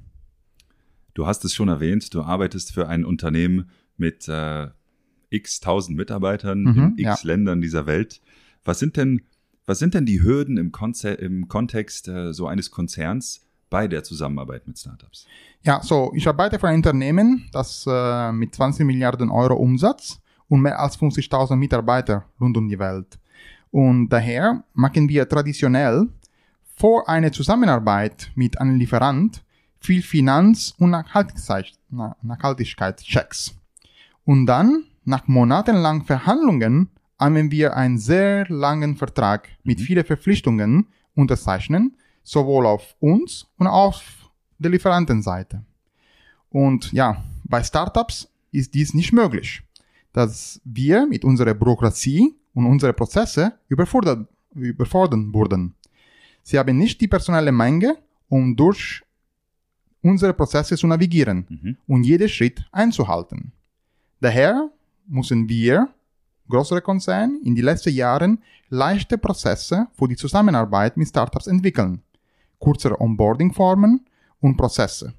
Du 1.14 1.26
hast 1.26 1.44
es 1.44 1.54
schon 1.54 1.68
erwähnt, 1.68 2.14
du 2.14 2.22
arbeitest 2.22 2.72
für 2.72 2.88
ein 2.88 3.04
Unternehmen 3.04 3.70
mit 3.96 4.28
äh, 4.28 4.68
x 5.30 5.60
tausend 5.60 5.96
Mitarbeitern 5.96 6.62
mhm, 6.62 6.94
in 6.96 6.98
x 6.98 7.22
ja. 7.22 7.26
Ländern 7.26 7.60
dieser 7.60 7.86
Welt. 7.86 8.20
Was 8.64 8.78
sind 8.78 8.96
denn, 8.96 9.22
was 9.66 9.78
sind 9.78 9.94
denn 9.94 10.06
die 10.06 10.22
Hürden 10.22 10.56
im, 10.56 10.72
Konze 10.72 11.10
im 11.10 11.48
Kontext 11.48 12.08
äh, 12.08 12.32
so 12.32 12.46
eines 12.46 12.70
Konzerns 12.70 13.47
bei 13.70 13.88
der 13.88 14.04
Zusammenarbeit 14.04 14.66
mit 14.66 14.78
Startups? 14.78 15.26
Ja, 15.62 15.80
so, 15.82 16.12
ich 16.14 16.26
arbeite 16.26 16.58
für 16.58 16.68
ein 16.68 16.76
Unternehmen, 16.76 17.48
das 17.52 17.84
äh, 17.88 18.32
mit 18.32 18.54
20 18.54 18.86
Milliarden 18.86 19.30
Euro 19.30 19.54
Umsatz 19.54 20.20
und 20.48 20.62
mehr 20.62 20.78
als 20.78 20.98
50.000 20.98 21.56
Mitarbeiter 21.56 22.24
rund 22.40 22.56
um 22.56 22.68
die 22.68 22.78
Welt. 22.78 23.18
Und 23.70 24.08
daher 24.08 24.64
machen 24.72 25.08
wir 25.08 25.28
traditionell 25.28 26.08
vor 26.76 27.08
einer 27.08 27.32
Zusammenarbeit 27.32 28.30
mit 28.34 28.60
einem 28.60 28.76
Lieferant 28.76 29.42
viel 29.80 30.02
Finanz- 30.02 30.74
und 30.78 30.90
Nachhaltigkeitschecks. 30.90 33.54
Und 34.24 34.46
dann, 34.46 34.84
nach 35.04 35.26
monatelangen 35.26 36.04
Verhandlungen, 36.04 36.90
haben 37.18 37.50
wir 37.50 37.76
einen 37.76 37.98
sehr 37.98 38.46
langen 38.48 38.96
Vertrag 38.96 39.48
mit 39.64 39.80
mhm. 39.80 39.82
vielen 39.82 40.04
Verpflichtungen 40.04 40.86
unterzeichnen, 41.14 41.96
sowohl 42.28 42.66
auf 42.66 42.94
uns 43.00 43.46
und 43.58 43.66
auf 43.66 44.30
der 44.58 44.70
Lieferantenseite. 44.70 45.62
Und 46.50 46.92
ja, 46.92 47.22
bei 47.44 47.62
Startups 47.62 48.28
ist 48.50 48.74
dies 48.74 48.94
nicht 48.94 49.12
möglich 49.12 49.62
dass 50.12 50.60
wir 50.64 51.06
mit 51.06 51.24
unserer 51.24 51.54
Bürokratie 51.54 52.34
und 52.52 52.66
unseren 52.66 52.94
Prozesse 52.94 53.52
überfordert, 53.68 54.26
überfordern 54.54 55.32
wurden. 55.32 55.74
Sie 56.42 56.58
haben 56.58 56.76
nicht 56.76 57.00
die 57.00 57.08
personelle 57.08 57.52
Menge, 57.52 57.96
um 58.28 58.56
durch 58.56 59.02
unsere 60.02 60.32
Prozesse 60.34 60.76
zu 60.76 60.86
navigieren 60.88 61.46
mhm. 61.48 61.76
und 61.86 62.04
jeden 62.04 62.28
Schritt 62.28 62.64
einzuhalten. 62.72 63.52
Daher 64.20 64.70
müssen 65.06 65.48
wir, 65.48 65.88
größere 66.48 66.80
Konzerne, 66.80 67.38
in 67.44 67.54
den 67.54 67.64
letzten 67.64 67.94
Jahren 67.94 68.42
leichte 68.70 69.18
Prozesse 69.18 69.86
für 69.92 70.08
die 70.08 70.16
Zusammenarbeit 70.16 70.96
mit 70.96 71.08
Startups 71.08 71.46
entwickeln, 71.46 72.02
kürzere 72.60 73.00
Onboarding-Formen 73.00 74.06
und 74.40 74.56
Prozesse, 74.56 75.14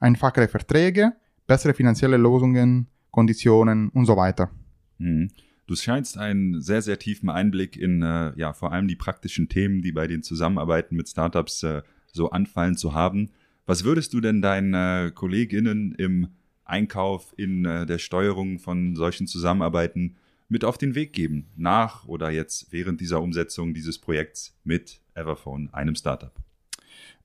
einfachere 0.00 0.48
Verträge, 0.48 1.12
bessere 1.46 1.74
finanzielle 1.74 2.16
Lösungen, 2.16 2.88
Konditionen 3.10 3.88
und 3.90 4.06
so 4.06 4.16
weiter. 4.16 4.50
Mhm. 4.98 5.30
Du 5.66 5.74
scheinst 5.74 6.16
einen 6.16 6.60
sehr, 6.60 6.80
sehr 6.80 6.98
tiefen 6.98 7.28
Einblick 7.28 7.76
in 7.76 8.02
äh, 8.02 8.32
ja 8.36 8.52
vor 8.52 8.72
allem 8.72 8.86
die 8.86 8.94
praktischen 8.94 9.48
Themen, 9.48 9.82
die 9.82 9.90
bei 9.90 10.06
den 10.06 10.22
Zusammenarbeiten 10.22 10.94
mit 10.94 11.08
Startups 11.08 11.62
äh, 11.64 11.82
so 12.12 12.30
anfallen 12.30 12.76
zu 12.76 12.94
haben. 12.94 13.30
Was 13.66 13.82
würdest 13.82 14.14
du 14.14 14.20
denn 14.20 14.42
deinen 14.42 14.74
äh, 14.74 15.10
Kolleginnen 15.12 15.92
im 15.92 16.28
Einkauf, 16.64 17.34
in 17.36 17.64
äh, 17.64 17.84
der 17.84 17.98
Steuerung 17.98 18.60
von 18.60 18.94
solchen 18.94 19.26
Zusammenarbeiten 19.26 20.16
mit 20.48 20.64
auf 20.64 20.78
den 20.78 20.94
Weg 20.94 21.12
geben, 21.12 21.48
nach 21.56 22.06
oder 22.06 22.30
jetzt 22.30 22.70
während 22.70 23.00
dieser 23.00 23.20
Umsetzung 23.20 23.74
dieses 23.74 23.98
Projekts 23.98 24.56
mit 24.62 25.00
Everphone, 25.14 25.70
einem 25.72 25.96
Startup? 25.96 26.32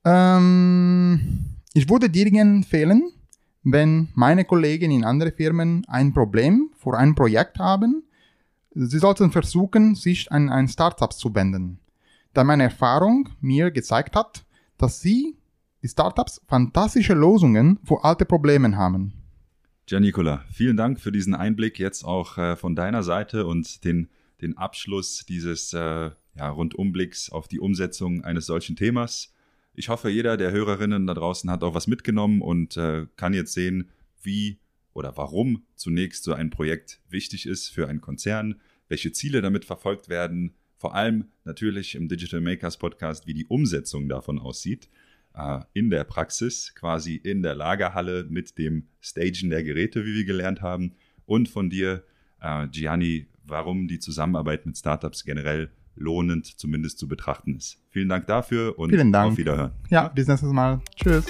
Ähm, 0.04 1.56
ich 1.74 1.90
würde 1.90 2.10
dir 2.10 2.28
empfehlen, 2.34 3.12
wenn 3.64 4.10
meine 4.16 4.46
Kollegen 4.46 4.92
in 4.92 5.04
anderen 5.04 5.34
Firmen 5.34 5.86
ein 5.88 6.14
Problem 6.14 6.72
für 6.78 6.98
ein 6.98 7.16
Projekt 7.16 7.60
haben, 7.60 8.04
sie 8.74 9.00
sollten 9.00 9.32
versuchen, 9.32 9.96
sich 9.96 10.32
an 10.32 10.50
ein 10.50 10.68
Startup 10.68 11.14
zu 11.14 11.34
wenden. 11.36 11.80
Da 12.34 12.44
meine 12.44 12.64
Erfahrung 12.64 13.30
mir 13.40 13.72
gezeigt 13.72 14.16
hat, 14.16 14.46
dass 14.78 15.02
sie, 15.02 15.38
die 15.84 15.88
Startups, 15.88 16.42
fantastische 16.48 17.14
Lösungen 17.14 17.80
für 17.84 18.04
alte 18.04 18.26
Probleme 18.26 18.76
haben. 18.76 19.14
Giannicola, 19.86 20.46
vielen 20.52 20.78
Dank 20.78 21.00
für 21.00 21.12
diesen 21.12 21.36
Einblick 21.36 21.78
jetzt 21.78 22.04
auch 22.04 22.38
äh, 22.38 22.56
von 22.56 22.76
deiner 22.76 23.04
Seite 23.04 23.46
und 23.46 23.84
den, 23.84 24.10
den 24.42 24.58
Abschluss 24.58 25.26
dieses 25.28 25.74
äh, 25.74 26.12
ja, 26.36 26.50
Rundumblicks 26.50 27.30
auf 27.30 27.48
die 27.48 27.60
Umsetzung 27.60 28.24
eines 28.24 28.46
solchen 28.46 28.76
Themas. 28.76 29.34
Ich 29.74 29.90
hoffe, 29.90 30.10
jeder 30.10 30.36
der 30.36 30.52
Hörerinnen 30.52 31.08
da 31.08 31.14
draußen 31.14 31.50
hat 31.50 31.64
auch 31.64 31.74
was 31.74 31.88
mitgenommen 31.88 32.42
und 32.42 32.76
äh, 32.76 33.08
kann 33.16 33.34
jetzt 33.34 33.54
sehen, 33.54 33.90
wie 34.22 34.60
oder 34.94 35.16
warum 35.16 35.64
zunächst 35.76 36.26
so 36.26 36.34
ein 36.34 36.50
Projekt 36.50 37.02
wichtig 37.08 37.46
ist 37.46 37.70
für 37.70 37.88
einen 37.88 38.02
Konzern, 38.02 38.60
welche 38.90 39.14
Ziele 39.14 39.42
damit 39.42 39.64
verfolgt 39.64 40.10
werden, 40.10 40.56
vor 40.78 40.96
allem 40.96 41.26
natürlich 41.46 41.96
im 41.96 42.10
Digital 42.10 42.42
Makers 42.42 42.78
Podcast, 42.78 43.28
wie 43.28 43.34
die 43.34 43.46
Umsetzung 43.46 44.10
davon 44.10 44.40
aussieht, 44.40 44.90
äh, 45.34 45.62
in 45.74 45.90
der 45.90 46.04
Praxis, 46.04 46.74
quasi 46.76 47.16
in 47.16 47.42
der 47.42 47.56
Lagerhalle 47.56 48.26
mit 48.30 48.58
dem 48.58 48.88
Stagen 49.00 49.50
der 49.50 49.64
Geräte, 49.64 50.06
wie 50.06 50.16
wir 50.16 50.26
gelernt 50.26 50.62
haben, 50.62 50.96
und 51.26 51.48
von 51.48 51.70
dir, 51.70 52.04
äh, 52.42 52.68
Gianni, 52.68 53.28
warum 53.46 53.88
die 53.88 54.00
Zusammenarbeit 54.00 54.66
mit 54.66 54.78
Startups 54.78 55.24
generell 55.24 55.72
lohnend 56.02 56.46
zumindest 56.46 57.00
zu 57.00 57.08
betrachten 57.08 57.56
ist. 57.56 57.80
Vielen 57.92 58.10
Dank 58.10 58.28
dafür 58.28 58.78
und 58.78 58.90
Vielen 58.90 59.12
Dank. 59.12 59.34
auf 59.34 59.38
Wiederhören. 59.38 59.72
Ja, 59.90 60.08
bis 60.10 60.28
nächstes 60.28 60.52
Mal. 60.52 60.82
Tschüss. 60.96 61.26